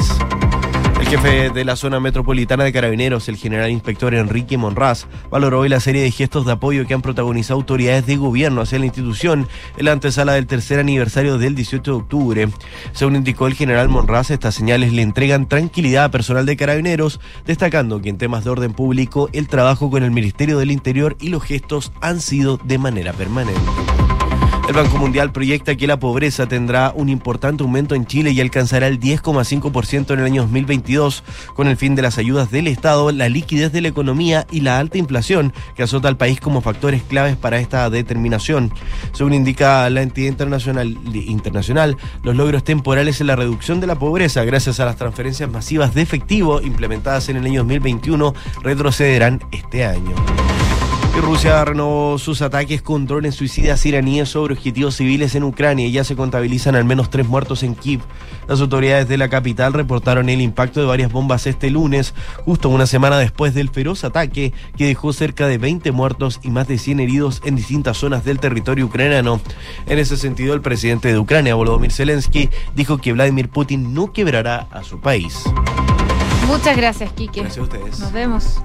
[1.00, 5.68] El jefe de la zona metropolitana de Carabineros, el general inspector Enrique Monraz, valoró hoy
[5.68, 9.46] la serie de gestos de apoyo que han protagonizado autoridades de gobierno hacia la institución
[9.76, 12.48] en la antesala del tercer aniversario del 18 de octubre.
[12.92, 18.00] Según indicó el general Monraz, estas señales le entregan tranquilidad a personal de Carabineros, destacando
[18.00, 21.44] que en temas de orden público el trabajo con el Ministerio del Interior y los
[21.44, 23.60] gestos han sido de manera permanente.
[24.68, 28.88] El Banco Mundial proyecta que la pobreza tendrá un importante aumento en Chile y alcanzará
[28.88, 31.22] el 10,5% en el año 2022,
[31.54, 34.80] con el fin de las ayudas del Estado, la liquidez de la economía y la
[34.80, 38.72] alta inflación que azota al país como factores claves para esta determinación.
[39.12, 44.42] Según indica la entidad internacional, internacional, los logros temporales en la reducción de la pobreza
[44.44, 50.16] gracias a las transferencias masivas de efectivo implementadas en el año 2021 retrocederán este año.
[51.16, 55.92] Y Rusia renovó sus ataques con drones suicidas iraníes sobre objetivos civiles en Ucrania y
[55.92, 58.02] ya se contabilizan al menos tres muertos en Kiev.
[58.48, 62.12] Las autoridades de la capital reportaron el impacto de varias bombas este lunes,
[62.44, 66.68] justo una semana después del feroz ataque que dejó cerca de 20 muertos y más
[66.68, 69.40] de 100 heridos en distintas zonas del territorio ucraniano.
[69.86, 74.68] En ese sentido, el presidente de Ucrania, Volodymyr Zelensky, dijo que Vladimir Putin no quebrará
[74.70, 75.44] a su país.
[76.46, 77.40] Muchas gracias, Kike.
[77.40, 78.00] Gracias a ustedes.
[78.00, 78.60] Nos vemos.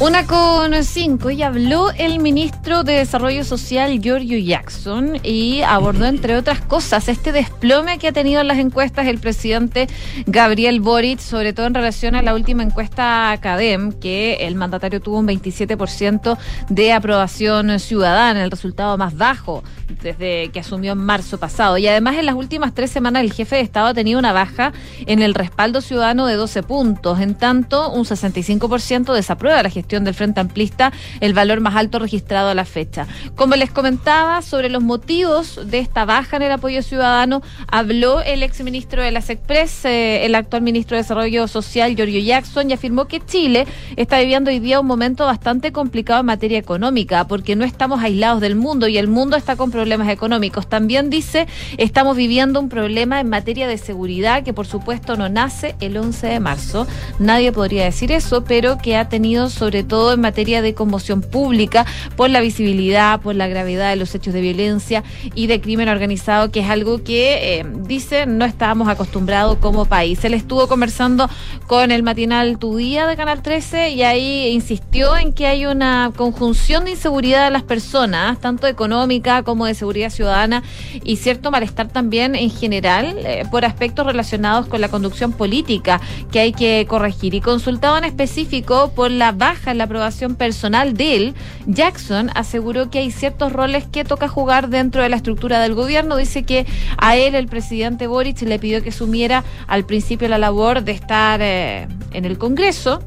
[0.00, 6.36] Una con cinco y habló el ministro de Desarrollo Social Giorgio Jackson y abordó entre
[6.36, 9.88] otras cosas este desplome que ha tenido en las encuestas el presidente
[10.26, 15.18] Gabriel Boric, sobre todo en relación a la última encuesta Academ, que el mandatario tuvo
[15.18, 16.38] un 27%
[16.68, 19.64] de aprobación ciudadana, el resultado más bajo
[20.00, 21.76] desde que asumió en marzo pasado.
[21.76, 24.72] Y además en las últimas tres semanas el jefe de Estado ha tenido una baja
[25.06, 27.18] en el respaldo ciudadano de 12 puntos.
[27.18, 32.50] En tanto, un 65% desaprueba la gestión del Frente Amplista, el valor más alto registrado
[32.50, 33.06] a la fecha.
[33.34, 38.42] Como les comentaba sobre los motivos de esta baja en el apoyo ciudadano, habló el
[38.42, 43.06] exministro de la SECPRES, eh, el actual ministro de Desarrollo Social, Giorgio Jackson, y afirmó
[43.06, 43.66] que Chile
[43.96, 48.40] está viviendo hoy día un momento bastante complicado en materia económica, porque no estamos aislados
[48.40, 50.68] del mundo y el mundo está con problemas económicos.
[50.68, 51.46] También dice,
[51.78, 56.26] estamos viviendo un problema en materia de seguridad que por supuesto no nace el 11
[56.26, 56.86] de marzo.
[57.18, 61.86] Nadie podría decir eso, pero que ha tenido sobre todo en materia de conmoción pública
[62.16, 65.04] por la visibilidad, por la gravedad de los hechos de violencia
[65.34, 70.24] y de crimen organizado, que es algo que, eh, dice, no estábamos acostumbrados como país.
[70.24, 71.28] Él estuvo conversando
[71.66, 76.12] con el matinal Tu Día de Canal 13 y ahí insistió en que hay una
[76.16, 80.62] conjunción de inseguridad de las personas, tanto económica como de seguridad ciudadana
[81.04, 86.00] y cierto malestar también en general eh, por aspectos relacionados con la conducción política
[86.30, 87.34] que hay que corregir.
[87.34, 91.34] Y consultado en específico por la baja en la aprobación personal de él,
[91.66, 96.16] Jackson aseguró que hay ciertos roles que toca jugar dentro de la estructura del gobierno.
[96.16, 96.66] Dice que
[96.96, 101.40] a él el presidente Boric le pidió que asumiera al principio la labor de estar
[101.42, 103.00] eh, en el Congreso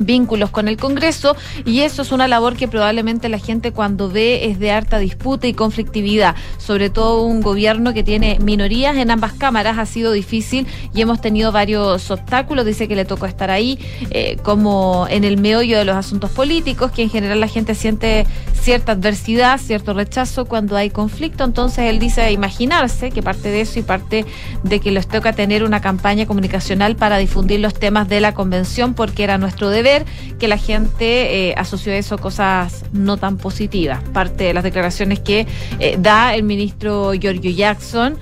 [0.00, 4.46] vínculos con el Congreso y eso es una labor que probablemente la gente cuando ve
[4.46, 9.34] es de harta disputa y conflictividad, sobre todo un gobierno que tiene minorías en ambas
[9.34, 13.78] cámaras ha sido difícil y hemos tenido varios obstáculos, dice que le tocó estar ahí
[14.10, 18.26] eh, como en el meollo de los asuntos políticos, que en general la gente siente
[18.60, 23.78] cierta adversidad, cierto rechazo cuando hay conflicto, entonces él dice imaginarse que parte de eso
[23.78, 24.24] y parte
[24.62, 28.94] de que les toca tener una campaña comunicacional para difundir los temas de la convención
[28.94, 29.89] porque era nuestro deber
[30.38, 34.00] que la gente eh, asoció eso cosas no tan positivas.
[34.12, 35.46] Parte de las declaraciones que
[35.78, 38.18] eh, da el ministro Giorgio Jackson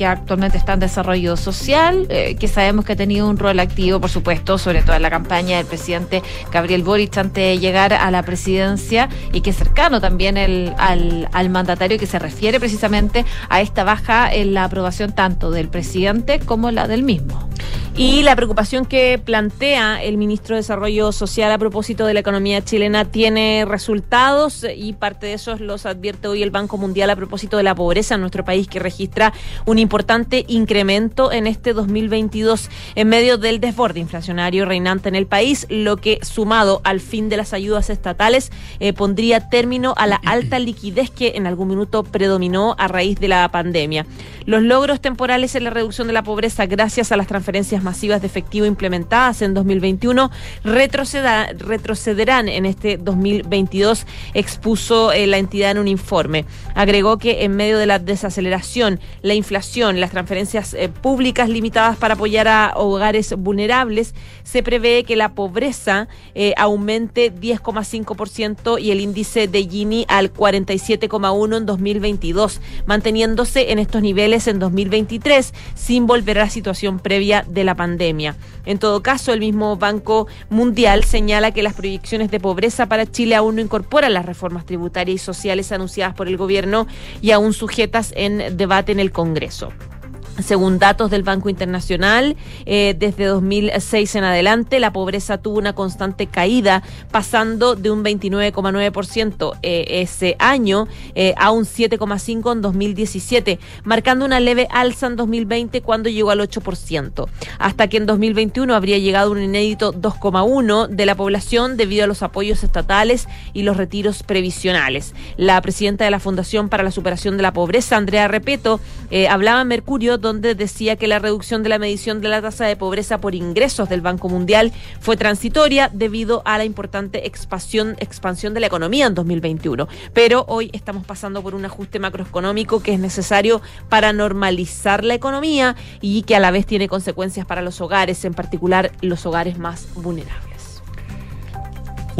[0.00, 4.00] que actualmente está en desarrollo social, eh, que sabemos que ha tenido un rol activo,
[4.00, 8.10] por supuesto, sobre todo en la campaña del presidente Gabriel Boric antes de llegar a
[8.10, 13.26] la presidencia y que es cercano también el, al, al mandatario que se refiere precisamente
[13.50, 17.50] a esta baja en la aprobación tanto del presidente como la del mismo.
[17.96, 22.64] Y la preocupación que plantea el ministro de Desarrollo Social a propósito de la economía
[22.64, 27.58] chilena tiene resultados y parte de esos los advierte hoy el Banco Mundial a propósito
[27.58, 29.34] de la pobreza en nuestro país que registra
[29.66, 35.66] un importante incremento en este 2022 en medio del desborde inflacionario reinante en el país,
[35.68, 40.60] lo que sumado al fin de las ayudas estatales eh, pondría término a la alta
[40.60, 44.06] liquidez que en algún minuto predominó a raíz de la pandemia.
[44.46, 48.28] Los logros temporales en la reducción de la pobreza gracias a las transferencias masivas de
[48.28, 50.30] efectivo implementadas en 2021
[50.62, 56.44] retroceda- retrocederán en este 2022, expuso eh, la entidad en un informe.
[56.76, 62.14] Agregó que en medio de la desaceleración, la inflación, las transferencias eh, públicas limitadas para
[62.14, 69.46] apoyar a hogares vulnerables, se prevé que la pobreza eh, aumente 10,5% y el índice
[69.46, 76.44] de Gini al 47,1 en 2022, manteniéndose en estos niveles en 2023 sin volver a
[76.44, 78.36] la situación previa de la pandemia.
[78.66, 83.36] En todo caso, el mismo Banco Mundial señala que las proyecciones de pobreza para Chile
[83.36, 86.86] aún no incorporan las reformas tributarias y sociales anunciadas por el gobierno
[87.22, 89.59] y aún sujetas en debate en el Congreso.
[89.60, 89.99] stop.
[90.42, 92.36] Según datos del Banco Internacional,
[92.66, 99.58] eh, desde 2006 en adelante la pobreza tuvo una constante caída, pasando de un 29,9%
[99.62, 105.82] eh, ese año eh, a un 7,5% en 2017, marcando una leve alza en 2020
[105.82, 111.14] cuando llegó al 8%, hasta que en 2021 habría llegado un inédito 2,1% de la
[111.14, 115.14] población debido a los apoyos estatales y los retiros previsionales.
[115.36, 118.80] La presidenta de la Fundación para la Superación de la Pobreza, Andrea Repeto,
[119.28, 122.76] hablaba en Mercurio, donde decía que la reducción de la medición de la tasa de
[122.76, 128.60] pobreza por ingresos del Banco Mundial fue transitoria debido a la importante expansión, expansión de
[128.60, 129.88] la economía en 2021.
[130.12, 135.76] Pero hoy estamos pasando por un ajuste macroeconómico que es necesario para normalizar la economía
[136.00, 139.88] y que a la vez tiene consecuencias para los hogares, en particular los hogares más
[139.94, 140.49] vulnerables.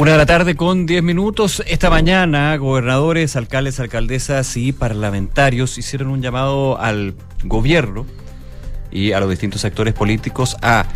[0.01, 1.61] Una de la tarde con 10 minutos.
[1.67, 7.13] Esta mañana, gobernadores, alcaldes, alcaldesas y parlamentarios hicieron un llamado al
[7.43, 8.07] gobierno
[8.91, 10.87] y a los distintos actores políticos a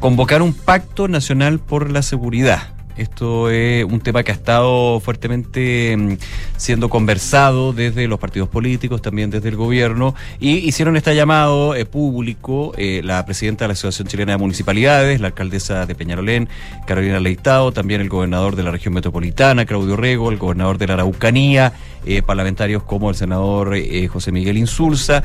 [0.00, 2.73] convocar un pacto nacional por la seguridad.
[2.96, 6.16] Esto es un tema que ha estado fuertemente mm,
[6.56, 11.86] siendo conversado desde los partidos políticos, también desde el gobierno, y hicieron este llamado eh,
[11.86, 16.48] público eh, la presidenta de la Asociación Chilena de Municipalidades, la alcaldesa de Peñarolén,
[16.86, 20.94] Carolina Leitao, también el gobernador de la región metropolitana, Claudio Rego, el gobernador de la
[20.94, 21.72] Araucanía,
[22.06, 23.74] eh, parlamentarios como el senador
[24.08, 25.22] José Miguel Insulza,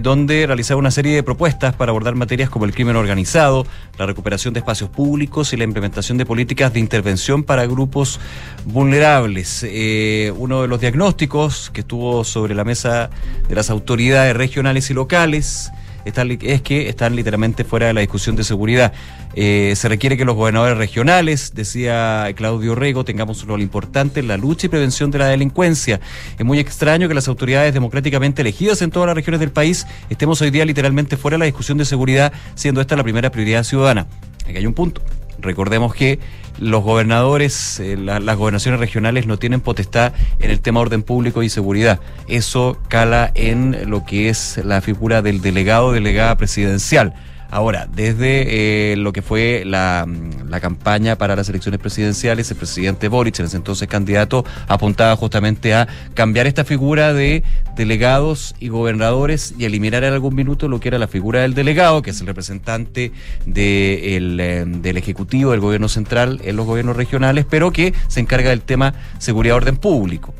[0.00, 3.66] donde realizaba una serie de propuestas para abordar materias como el crimen organizado,
[3.98, 7.01] la recuperación de espacios públicos y la implementación de políticas de intervención
[7.44, 8.20] para grupos
[8.64, 9.64] vulnerables.
[9.68, 13.10] Eh, uno de los diagnósticos que estuvo sobre la mesa
[13.48, 15.70] de las autoridades regionales y locales
[16.04, 18.92] es que están literalmente fuera de la discusión de seguridad.
[19.34, 24.28] Eh, se requiere que los gobernadores regionales, decía Claudio Rego, tengamos un rol importante en
[24.28, 26.00] la lucha y prevención de la delincuencia.
[26.38, 30.40] Es muy extraño que las autoridades democráticamente elegidas en todas las regiones del país estemos
[30.42, 34.06] hoy día literalmente fuera de la discusión de seguridad, siendo esta la primera prioridad ciudadana.
[34.46, 35.02] Aquí hay un punto.
[35.42, 36.18] Recordemos que
[36.58, 41.42] los gobernadores, eh, la- las gobernaciones regionales no tienen potestad en el tema orden público
[41.42, 42.00] y seguridad.
[42.28, 47.14] Eso cala en lo que es la figura del delegado, delegada presidencial.
[47.52, 52.56] Ahora, desde eh, lo que fue la, mm, la campaña para las elecciones presidenciales, el
[52.56, 57.42] presidente Boric, en ese entonces candidato, apuntaba justamente a cambiar esta figura de
[57.76, 62.00] delegados y gobernadores y eliminar en algún minuto lo que era la figura del delegado,
[62.00, 63.12] que es el representante
[63.54, 68.62] eh, del Ejecutivo, del gobierno central en los gobiernos regionales, pero que se encarga del
[68.62, 70.32] tema seguridad orden público.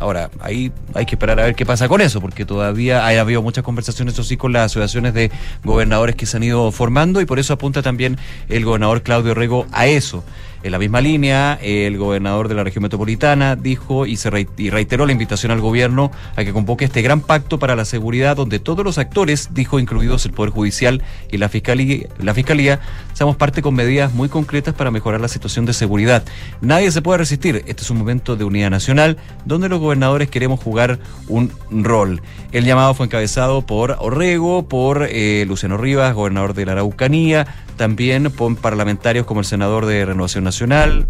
[0.00, 3.42] Ahora, ahí hay que esperar a ver qué pasa con eso, porque todavía ha habido
[3.42, 5.30] muchas conversaciones, eso sí, con las asociaciones de
[5.62, 8.18] gobernadores que se han ido formando y por eso apunta también
[8.48, 10.24] el gobernador Claudio Rego a eso.
[10.62, 15.12] En la misma línea, el gobernador de la región metropolitana dijo y, se reiteró la
[15.12, 18.98] invitación al gobierno a que convoque este gran pacto para la seguridad donde todos los
[18.98, 22.80] actores, dijo incluidos el Poder Judicial y la Fiscalía, la fiscalía
[23.14, 26.24] seamos parte con medidas muy concretas para mejorar la situación de seguridad.
[26.60, 27.64] Nadie se puede resistir.
[27.66, 29.16] Este es un momento de unidad nacional
[29.46, 32.20] donde los gobernadores queremos jugar un rol.
[32.52, 37.46] El llamado fue encabezado por Orrego, por eh, Luciano Rivas, gobernador de la Araucanía,
[37.80, 41.06] también por parlamentarios como el senador de Renovación Nacional,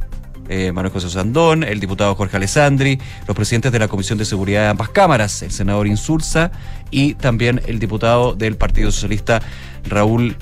[0.48, 4.62] eh, Manuel José Sandón, el diputado Jorge Alessandri, los presidentes de la Comisión de Seguridad
[4.62, 6.52] de ambas cámaras, el senador Insulza
[6.92, 9.42] y también el diputado del Partido Socialista
[9.82, 10.36] Raúl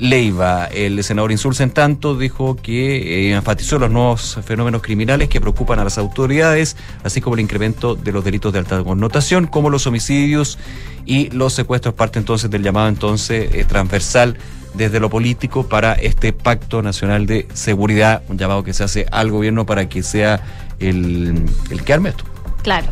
[0.00, 0.64] Leiva.
[0.64, 5.78] El senador Insulza, en tanto, dijo que eh, enfatizó los nuevos fenómenos criminales que preocupan
[5.78, 9.86] a las autoridades, así como el incremento de los delitos de alta connotación, como los
[9.86, 10.58] homicidios
[11.06, 14.36] y los secuestros, parte entonces del llamado entonces eh, transversal
[14.74, 19.30] desde lo político para este pacto nacional de seguridad, un llamado que se hace al
[19.30, 20.40] gobierno para que sea
[20.78, 22.24] el, el que arme esto.
[22.62, 22.88] Claro.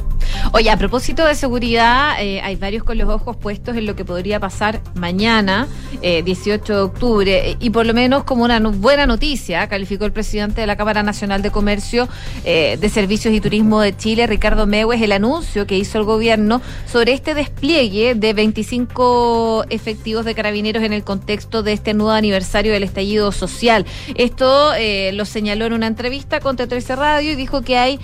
[0.53, 4.05] Oye, a propósito de seguridad, eh, hay varios con los ojos puestos en lo que
[4.05, 5.67] podría pasar mañana,
[6.03, 10.13] eh, 18 de octubre, eh, y por lo menos como una buena noticia, calificó el
[10.13, 12.09] presidente de la Cámara Nacional de Comercio
[12.45, 16.63] eh, de Servicios y Turismo de Chile, Ricardo Mewes, el anuncio que hizo el gobierno
[16.87, 22.73] sobre este despliegue de 25 efectivos de carabineros en el contexto de este nuevo aniversario
[22.73, 23.85] del estallido social.
[24.15, 24.73] Esto
[25.13, 27.99] lo señaló en una entrevista con T13 Radio y dijo que hay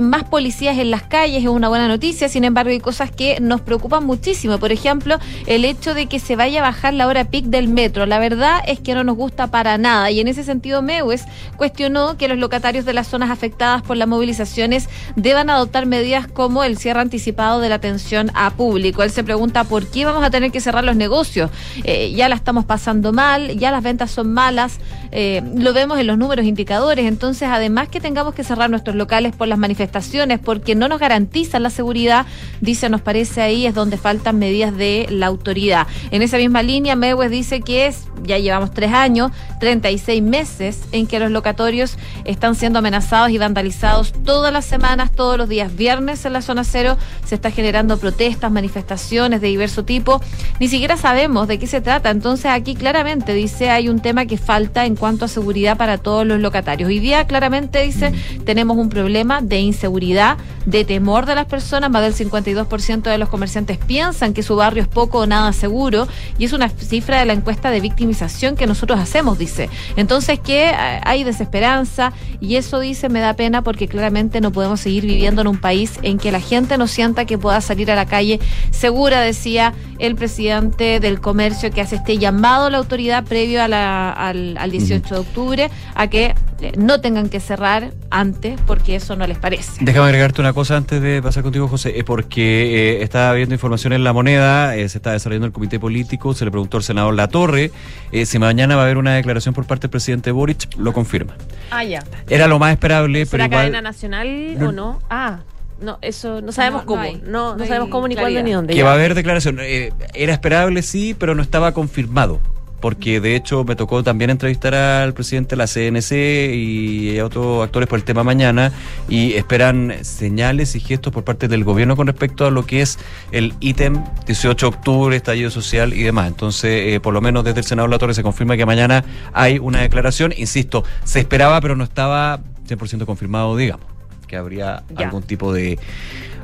[0.00, 3.60] más policías en las calles, es una buena noticia, sin embargo hay cosas que nos
[3.60, 4.58] preocupan muchísimo.
[4.58, 8.06] Por ejemplo, el hecho de que se vaya a bajar la hora pic del metro.
[8.06, 11.24] La verdad es que no nos gusta para nada y en ese sentido Mewes
[11.56, 16.64] cuestionó que los locatarios de las zonas afectadas por las movilizaciones deban adoptar medidas como
[16.64, 19.02] el cierre anticipado de la atención a público.
[19.02, 21.50] Él se pregunta por qué vamos a tener que cerrar los negocios.
[21.84, 24.78] Eh, ya la estamos pasando mal, ya las ventas son malas,
[25.10, 27.06] eh, lo vemos en los números indicadores.
[27.06, 31.62] Entonces, además que tengamos que cerrar nuestros locales por las manifestaciones, porque no nos garantizan
[31.62, 32.26] la seguridad,
[32.60, 35.86] dice, nos parece ahí es donde faltan medidas de la autoridad.
[36.10, 39.30] En esa misma línea, Mewes dice que es, ya llevamos tres años,
[39.60, 45.38] 36 meses en que los locatorios están siendo amenazados y vandalizados todas las semanas, todos
[45.38, 50.20] los días viernes en la zona cero, se está generando protestas, manifestaciones de diverso tipo.
[50.60, 52.10] Ni siquiera sabemos de qué se trata.
[52.10, 56.26] Entonces aquí claramente dice hay un tema que falta en cuanto a seguridad para todos
[56.26, 56.88] los locatarios.
[56.88, 58.12] Hoy día claramente dice
[58.44, 61.88] tenemos un problema de inseguridad, de temor de las personas.
[61.90, 66.08] Más del 52% de los comerciantes piensan que su barrio es poco o nada seguro
[66.38, 69.68] y es una cifra de la encuesta de victimización que nosotros hacemos, dice.
[69.96, 74.80] Entonces que eh, hay desesperanza y eso dice me da pena porque claramente no podemos
[74.80, 77.94] seguir viviendo en un país en que la gente no sienta que pueda salir a
[77.94, 78.40] la calle
[78.70, 83.68] segura, decía el presidente del comercio que hace este llamado a la autoridad previo a
[83.68, 86.34] la- al, al 18 de octubre a que
[86.76, 89.84] no tengan que cerrar antes porque eso no les parece.
[89.84, 93.92] Déjame agregarte una cosa antes de pasar contigo, José, eh, porque eh, está habiendo información
[93.92, 97.14] en La Moneda, eh, se está desarrollando el comité político, se le preguntó al senador
[97.14, 97.70] La Torre
[98.12, 101.34] eh, si mañana va a haber una declaración por parte del presidente Boric, lo confirma.
[101.70, 102.02] Ah, ya.
[102.28, 103.60] Era lo más esperable, pero ¿Será igual...
[103.62, 104.68] cadena nacional No.
[104.68, 105.02] o no?
[105.10, 105.40] Ah,
[105.80, 107.02] no, eso no sabemos No, no cómo.
[107.02, 107.22] hay.
[107.24, 108.44] no, no, hay sabemos cómo ni cuándo claridad.
[108.44, 108.72] ni dónde.
[108.74, 108.84] Que ya.
[108.84, 109.58] va a haber declaración.
[109.60, 112.40] Eh, era esperable, sí, pero no estaba confirmado.
[112.80, 116.12] Porque de hecho me tocó también entrevistar al presidente de la CNC
[116.54, 118.72] y a otros actores por el tema mañana
[119.08, 122.98] y esperan señales y gestos por parte del gobierno con respecto a lo que es
[123.32, 126.28] el ítem 18 de octubre, estallido social y demás.
[126.28, 129.04] Entonces, eh, por lo menos desde el Senado de la Torre se confirma que mañana
[129.32, 130.32] hay una declaración.
[130.36, 132.38] Insisto, se esperaba, pero no estaba
[132.68, 133.86] 100% confirmado, digamos,
[134.28, 135.06] que habría Ya.
[135.06, 135.78] algún tipo de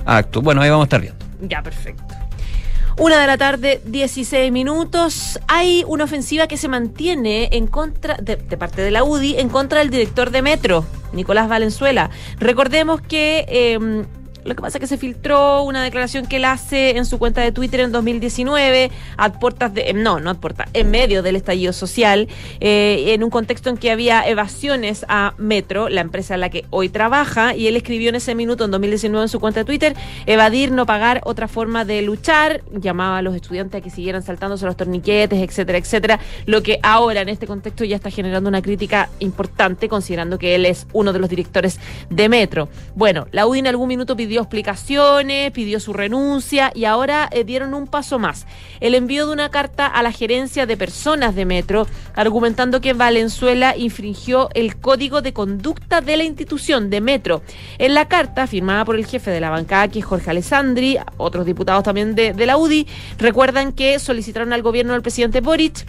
[0.04, 0.42] acto.
[0.42, 1.24] Bueno, ahí vamos a estar viendo.
[1.48, 2.02] Ya, perfecto.
[2.96, 5.40] Una de la tarde, 16 minutos.
[5.48, 9.48] Hay una ofensiva que se mantiene en contra, de, de parte de la UDI, en
[9.48, 12.10] contra del director de Metro, Nicolás Valenzuela.
[12.38, 14.04] Recordemos que eh,
[14.44, 17.40] lo que pasa es que se filtró una declaración que él hace en su cuenta
[17.40, 21.72] de Twitter en 2019, a puertas de, no, no a puertas, en medio del estallido
[21.72, 22.28] social,
[22.60, 26.64] eh, en un contexto en que había evasiones a Metro, la empresa en la que
[26.70, 29.94] hoy trabaja, y él escribió en ese minuto, en 2019, en su cuenta de Twitter,
[30.26, 34.66] evadir, no pagar, otra forma de luchar, llamaba a los estudiantes a que siguieran saltándose
[34.66, 39.08] los torniquetes, etcétera, etcétera, lo que ahora en este contexto ya está generando una crítica
[39.20, 41.80] importante, considerando que él es uno de los directores
[42.10, 42.68] de Metro.
[42.94, 47.74] Bueno, la UDI en algún minuto pidió explicaciones, pidió su renuncia y ahora eh, dieron
[47.74, 48.46] un paso más.
[48.80, 53.76] El envío de una carta a la gerencia de personas de Metro, argumentando que Valenzuela
[53.76, 57.42] infringió el código de conducta de la institución de Metro.
[57.78, 61.46] En la carta, firmada por el jefe de la bancada, que es Jorge Alessandri, otros
[61.46, 62.86] diputados también de, de la UDI,
[63.18, 65.86] recuerdan que solicitaron al gobierno del presidente Boric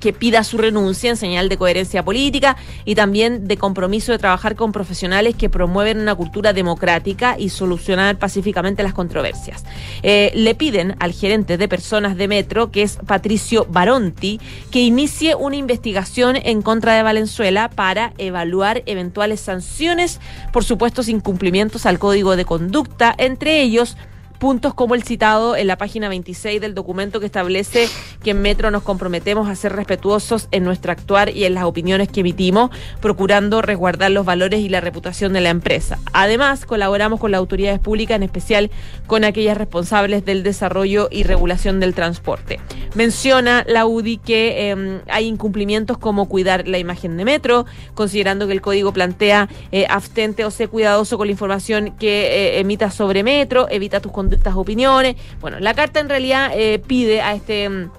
[0.00, 4.56] que pida su renuncia en señal de coherencia política y también de compromiso de trabajar
[4.56, 9.64] con profesionales que promueven una cultura democrática y solucionar pacíficamente las controversias.
[10.02, 14.40] Eh, le piden al gerente de personas de Metro, que es Patricio Baronti,
[14.70, 20.20] que inicie una investigación en contra de Valenzuela para evaluar eventuales sanciones
[20.52, 23.96] por supuestos incumplimientos al código de conducta, entre ellos
[24.42, 27.88] puntos como el citado en la página 26 del documento que establece
[28.24, 32.08] que en Metro nos comprometemos a ser respetuosos en nuestro actuar y en las opiniones
[32.08, 32.70] que emitimos,
[33.00, 36.00] procurando resguardar los valores y la reputación de la empresa.
[36.12, 38.72] Además, colaboramos con las autoridades públicas, en especial
[39.06, 42.58] con aquellas responsables del desarrollo y regulación del transporte.
[42.96, 47.64] Menciona la UDI que eh, hay incumplimientos como cuidar la imagen de Metro,
[47.94, 52.90] considerando que el código plantea eh, abstente o sé cuidadoso con la información que eh,
[52.90, 55.16] sobre Metro, evita tus conductas o opiniones.
[55.40, 57.90] Bueno, la carta en realidad eh, pide a este mm,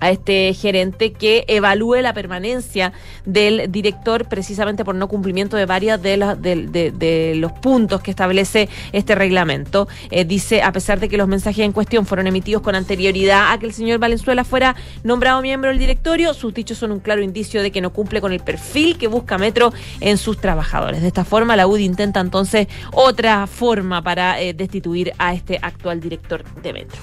[0.00, 2.92] a este gerente que evalúe la permanencia
[3.24, 9.88] del director precisamente por no cumplimiento de varias de, los puntos que establece este reglamento.
[10.10, 13.58] Eh, dice, a pesar de que los mensajes en cuestión fueron emitidos con anterioridad a
[13.58, 17.62] que el señor Valenzuela fuera nombrado miembro del directorio, sus dichos son un claro indicio
[17.62, 21.02] de que no cumple con el perfil que busca Metro en sus trabajadores.
[21.02, 26.00] De esta forma, la UDI intenta entonces otra forma para eh, destituir a este actual
[26.00, 27.00] director de Metro.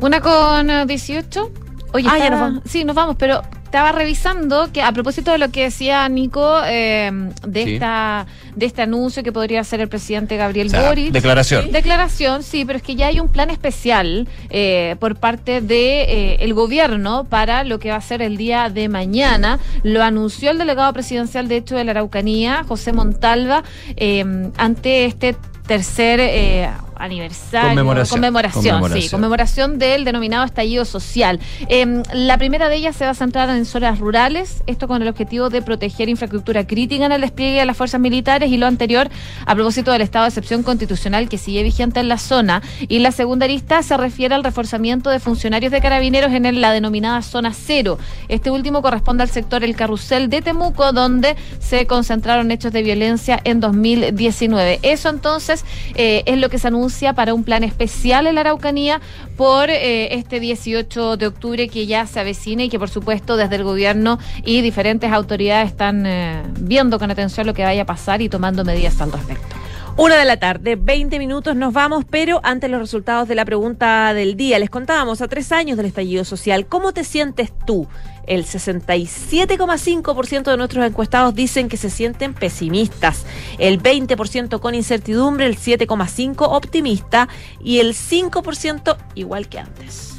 [0.00, 1.50] Una con eh, 18.
[1.92, 2.62] Oye, Ah, ya nos vamos.
[2.66, 7.10] Sí, nos vamos, pero estaba revisando que a propósito de lo que decía Nico eh,
[7.46, 7.74] de Sí.
[7.74, 11.12] esta de este anuncio que podría hacer el presidente Gabriel O sea, Boric.
[11.12, 11.64] declaración.
[11.64, 16.02] Sí, Declaración, sí, pero es que ya hay un plan especial eh, por parte de
[16.02, 19.58] eh, el gobierno para lo que va a ser el día de mañana.
[19.82, 23.64] Lo anunció el delegado presidencial, de hecho, de la Araucanía, José Montalva,
[23.96, 24.24] eh,
[24.56, 27.68] ante este tercer eh, aniversario.
[27.70, 28.16] Conmemoración.
[28.20, 29.78] Conmemoración, sí, Conmemoración.
[29.78, 31.40] del denominado estallido social.
[31.68, 35.08] Eh, la primera de ellas se va a centrar en zonas rurales, esto con el
[35.08, 39.08] objetivo de proteger infraestructura crítica en el despliegue de las fuerzas militares y lo anterior
[39.46, 42.62] a propósito del estado de excepción constitucional que sigue vigente en la zona.
[42.88, 47.22] Y la segunda lista se refiere al reforzamiento de funcionarios de carabineros en la denominada
[47.22, 47.98] zona cero.
[48.28, 53.40] Este último corresponde al sector El Carrusel de Temuco, donde se concentraron hechos de violencia
[53.44, 54.80] en 2019.
[54.82, 55.64] Eso entonces
[55.94, 59.00] eh, es lo que se anuncia para un plan especial en la Araucanía
[59.36, 63.56] por eh, este 18 de octubre que ya se avecina y que por supuesto desde
[63.56, 68.22] el gobierno y diferentes autoridades están eh, viendo con atención lo que vaya a pasar
[68.22, 69.67] y tomando medidas al respecto.
[69.98, 74.14] Una de la tarde, 20 minutos, nos vamos, pero antes los resultados de la pregunta
[74.14, 74.60] del día.
[74.60, 77.88] Les contábamos a tres años del estallido social, ¿cómo te sientes tú?
[78.24, 83.26] El 67,5% de nuestros encuestados dicen que se sienten pesimistas,
[83.58, 87.28] el 20% con incertidumbre, el 7,5% optimista
[87.60, 90.14] y el 5% igual que antes.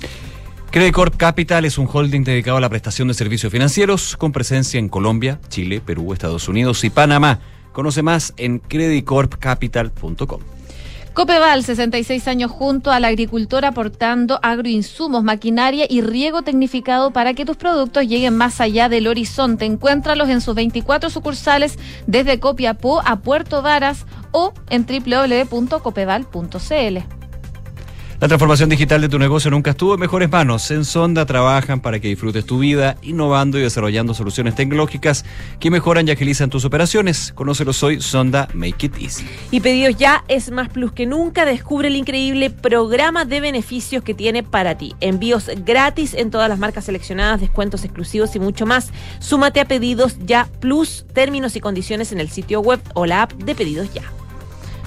[0.72, 4.90] Credit Capital es un holding dedicado a la prestación de servicios financieros con presencia en
[4.90, 7.40] Colombia, Chile, Perú, Estados Unidos y Panamá.
[7.72, 10.42] Conoce más en creditcorpcapital.com.
[11.14, 17.58] Copeval, 66 años junto al agricultor aportando agroinsumos, maquinaria y riego tecnificado para que tus
[17.58, 19.66] productos lleguen más allá del horizonte.
[19.66, 21.78] Encuéntralos en sus 24 sucursales
[22.08, 27.19] desde Copiapó a Puerto Varas o en www.copeval.cl.
[28.22, 30.70] La transformación digital de tu negocio nunca estuvo en mejores manos.
[30.72, 35.24] En Sonda trabajan para que disfrutes tu vida, innovando y desarrollando soluciones tecnológicas
[35.62, 37.32] que mejoran y agilizan tus operaciones.
[37.34, 39.26] Conócelos hoy, Sonda Make It Easy.
[39.52, 41.46] Y pedidos ya es más plus que nunca.
[41.46, 44.96] Descubre el increíble programa de beneficios que tiene para ti.
[45.00, 48.92] Envíos gratis en todas las marcas seleccionadas, descuentos exclusivos y mucho más.
[49.20, 53.32] Súmate a pedidos ya plus, términos y condiciones en el sitio web o la app
[53.32, 54.04] de pedidos ya.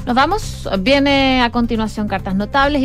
[0.06, 0.68] Nos vamos.
[0.80, 2.78] Viene a continuación cartas notables.
[2.78, 2.80] y